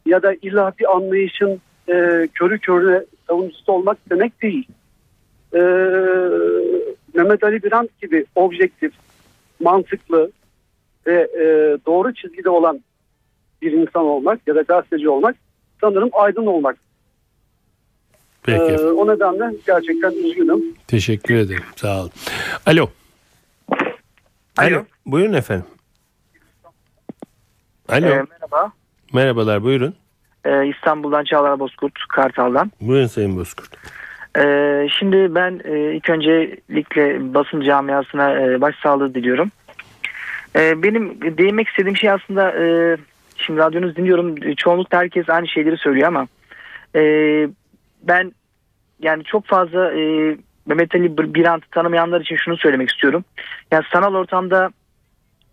ya 0.06 0.22
da 0.22 0.34
illa 0.42 0.72
bir 0.78 0.96
anlayışın 0.96 1.60
e, 1.88 2.28
körü 2.34 2.58
körüne 2.58 3.04
savunucusu 3.28 3.72
olmak 3.72 3.98
demek 4.10 4.42
değil. 4.42 4.68
Ee, 5.54 5.60
Mehmet 7.16 7.44
Ali 7.44 7.62
Birant 7.62 8.00
gibi 8.02 8.24
objektif, 8.34 8.92
mantıklı 9.60 10.30
ve 11.06 11.28
e, 11.34 11.44
doğru 11.86 12.14
çizgide 12.14 12.50
olan 12.50 12.80
bir 13.62 13.72
insan 13.72 14.04
olmak 14.04 14.40
ya 14.46 14.54
da 14.54 14.62
gazeteci 14.62 15.08
olmak 15.08 15.36
sanırım 15.80 16.10
aydın 16.12 16.46
olmak. 16.46 16.76
Peki. 18.42 18.72
Ee, 18.72 18.78
o 18.78 19.08
nedenle 19.08 19.56
gerçekten 19.66 20.12
üzgünüm. 20.12 20.74
Teşekkür 20.86 21.34
ederim. 21.34 21.64
Sağ 21.76 22.00
olun. 22.00 22.10
Alo. 22.66 22.88
Alo. 24.56 24.84
Buyurun 25.06 25.32
efendim. 25.32 25.66
Alo. 27.88 28.06
Ee, 28.06 28.24
merhaba. 28.30 28.72
Merhabalar 29.12 29.62
buyurun. 29.62 29.94
Ee, 30.44 30.66
İstanbul'dan 30.66 31.24
Çağlar 31.24 31.58
Bozkurt, 31.58 31.92
Kartal'dan. 32.08 32.72
Buyurun 32.80 33.06
Sayın 33.06 33.36
Bozkurt. 33.36 33.76
Ee, 34.36 34.88
şimdi 34.98 35.34
ben 35.34 35.60
e, 35.64 35.94
ilk 35.94 36.10
öncelikle 36.10 37.34
basın 37.34 37.60
camiasına 37.60 38.40
e, 38.40 38.60
başsağlığı 38.60 39.14
diliyorum. 39.14 39.50
Ee, 40.56 40.82
benim 40.82 41.20
değinmek 41.38 41.68
istediğim 41.68 41.96
şey 41.96 42.10
aslında 42.10 42.52
e, 42.64 42.96
şimdi 43.36 43.60
radyonuzu 43.60 43.96
dinliyorum. 43.96 44.54
Çoğunlukla 44.56 44.98
herkes 44.98 45.28
aynı 45.28 45.48
şeyleri 45.48 45.76
söylüyor 45.76 46.08
ama 46.08 46.26
e, 46.96 47.02
ben 48.02 48.32
yani 49.00 49.24
çok 49.24 49.46
fazla 49.46 49.92
e, 49.92 50.36
Mehmet 50.66 50.94
Ali 50.94 51.18
Bir- 51.18 51.34
Birant'ı 51.34 51.70
tanımayanlar 51.70 52.20
için 52.20 52.36
şunu 52.36 52.56
söylemek 52.56 52.90
istiyorum. 52.90 53.24
Yani 53.70 53.84
sanal 53.92 54.14
ortamda 54.14 54.70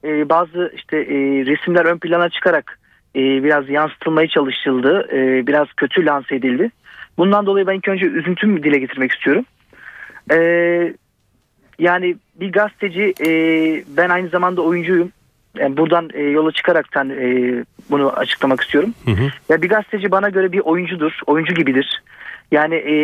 e, 0.04 0.30
bazı 0.30 0.72
işte 0.76 0.98
e, 0.98 1.46
resimler 1.46 1.86
ön 1.86 1.98
plana 1.98 2.30
çıkarak 2.30 2.80
e, 3.16 3.20
biraz 3.20 3.70
yansıtılmaya 3.70 4.28
çalışıldı. 4.28 5.08
E, 5.12 5.48
biraz 5.48 5.68
kötü 5.78 6.06
lanse 6.06 6.36
edildi. 6.36 6.72
Bundan 7.18 7.46
dolayı 7.46 7.68
ben 7.68 7.76
ilk 7.76 7.88
önce 7.88 8.06
üzüntümü 8.06 8.64
dile 8.64 8.80
getirmek 8.80 9.12
istiyorum. 9.12 9.46
E, 10.32 10.38
yani 11.80 12.16
bir 12.36 12.52
gazeteci 12.52 13.14
e, 13.26 13.30
ben 13.98 14.10
aynı 14.10 14.30
zamanda 14.30 14.62
oyuncuyum. 14.62 15.12
Yani 15.58 15.78
buradan 15.78 16.10
e, 16.14 16.22
yola 16.22 16.52
çıkaraktan 16.52 17.10
e, 17.10 17.54
bunu 17.90 18.10
açıklamak 18.12 18.62
istiyorum. 18.62 18.94
Ya 19.50 19.62
bir 19.62 19.70
gazeteci 19.70 20.12
bana 20.12 20.30
göre 20.30 20.52
bir 20.52 20.60
oyuncudur, 20.60 21.20
oyuncu 21.26 21.54
gibidir. 21.54 22.04
Yani 22.52 22.76
e, 22.76 22.96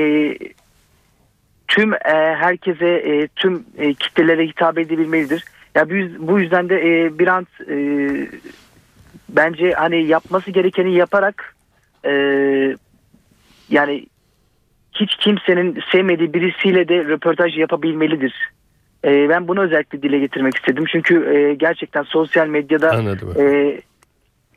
tüm 1.67 1.93
e, 1.93 2.35
herkese, 2.39 2.87
e, 2.87 3.27
tüm 3.27 3.63
e, 3.77 3.93
kitlelere 3.93 4.47
hitap 4.47 4.77
edebilmelidir. 4.77 5.43
Ya 5.75 5.89
bu, 5.89 5.93
bu 6.27 6.39
yüzden 6.39 6.69
de 6.69 6.75
e, 6.75 7.19
Birant 7.19 7.47
e, 7.69 7.77
bence 9.29 9.71
hani 9.71 10.05
yapması 10.05 10.51
gerekeni 10.51 10.95
yaparak 10.95 11.55
e, 12.05 12.11
yani 13.69 14.05
hiç 14.93 15.15
kimsenin 15.15 15.79
sevmediği 15.91 16.33
birisiyle 16.33 16.87
de 16.87 16.97
röportaj 17.05 17.57
yapabilmelidir. 17.57 18.33
E, 19.05 19.29
ben 19.29 19.47
bunu 19.47 19.61
özellikle 19.61 20.01
dile 20.01 20.19
getirmek 20.19 20.55
istedim. 20.55 20.83
Çünkü 20.91 21.35
e, 21.35 21.53
gerçekten 21.53 22.03
sosyal 22.03 22.47
medyada 22.47 22.91
Anladım. 22.91 23.33
e, 23.39 23.43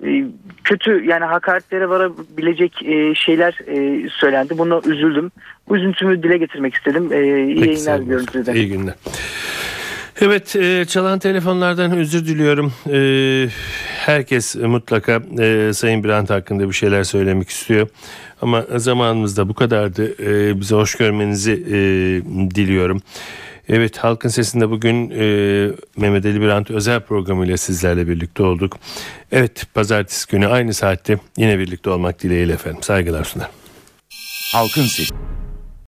e, 0.06 0.24
kötü 0.64 1.04
yani 1.04 1.24
hakaretlere 1.24 1.88
varabilecek 1.88 2.82
e, 2.82 3.14
şeyler 3.14 3.58
e, 3.66 4.08
söylendi. 4.08 4.58
Buna 4.58 4.80
üzüldüm. 4.86 5.30
Bu 5.68 5.76
üzüntümü 5.76 6.22
dile 6.22 6.38
getirmek 6.38 6.74
istedim. 6.74 7.12
E, 7.12 7.44
iyi 7.44 7.54
Peki, 7.54 7.68
yayınlar 7.68 8.00
diliyorum 8.00 8.26
size. 8.32 8.54
İyi 8.54 8.68
günler. 8.68 8.94
Evet 10.20 10.56
e, 10.56 10.84
çalan 10.84 11.18
telefonlardan 11.18 11.96
özür 11.96 12.26
diliyorum. 12.26 12.72
E, 12.92 12.98
herkes 14.06 14.56
mutlaka 14.56 15.22
e, 15.40 15.72
Sayın 15.72 16.04
Birant 16.04 16.30
hakkında 16.30 16.68
bir 16.68 16.74
şeyler 16.74 17.04
söylemek 17.04 17.48
istiyor. 17.48 17.88
Ama 18.42 18.66
zamanımız 18.76 19.36
da 19.36 19.48
bu 19.48 19.54
kadardı. 19.54 20.14
E, 20.22 20.60
bize 20.60 20.74
hoş 20.74 20.94
görmenizi 20.94 21.52
e, 21.52 21.74
diliyorum. 22.54 23.02
Evet 23.68 23.98
Halkın 23.98 24.28
Sesi'nde 24.28 24.70
bugün 24.70 25.10
e, 25.10 25.24
Mehmet 25.96 26.26
Ali 26.26 26.40
Birant 26.40 26.70
özel 26.70 27.00
programıyla 27.00 27.56
sizlerle 27.56 28.08
birlikte 28.08 28.42
olduk. 28.42 28.78
Evet 29.32 29.66
pazartesi 29.74 30.30
günü 30.30 30.46
aynı 30.46 30.74
saatte 30.74 31.18
yine 31.36 31.58
birlikte 31.58 31.90
olmak 31.90 32.22
dileğiyle 32.22 32.52
efendim. 32.52 32.82
Saygılar 32.82 33.24
sunar. 33.24 33.50
Halkın 34.52 34.82
Sesi. 34.82 35.14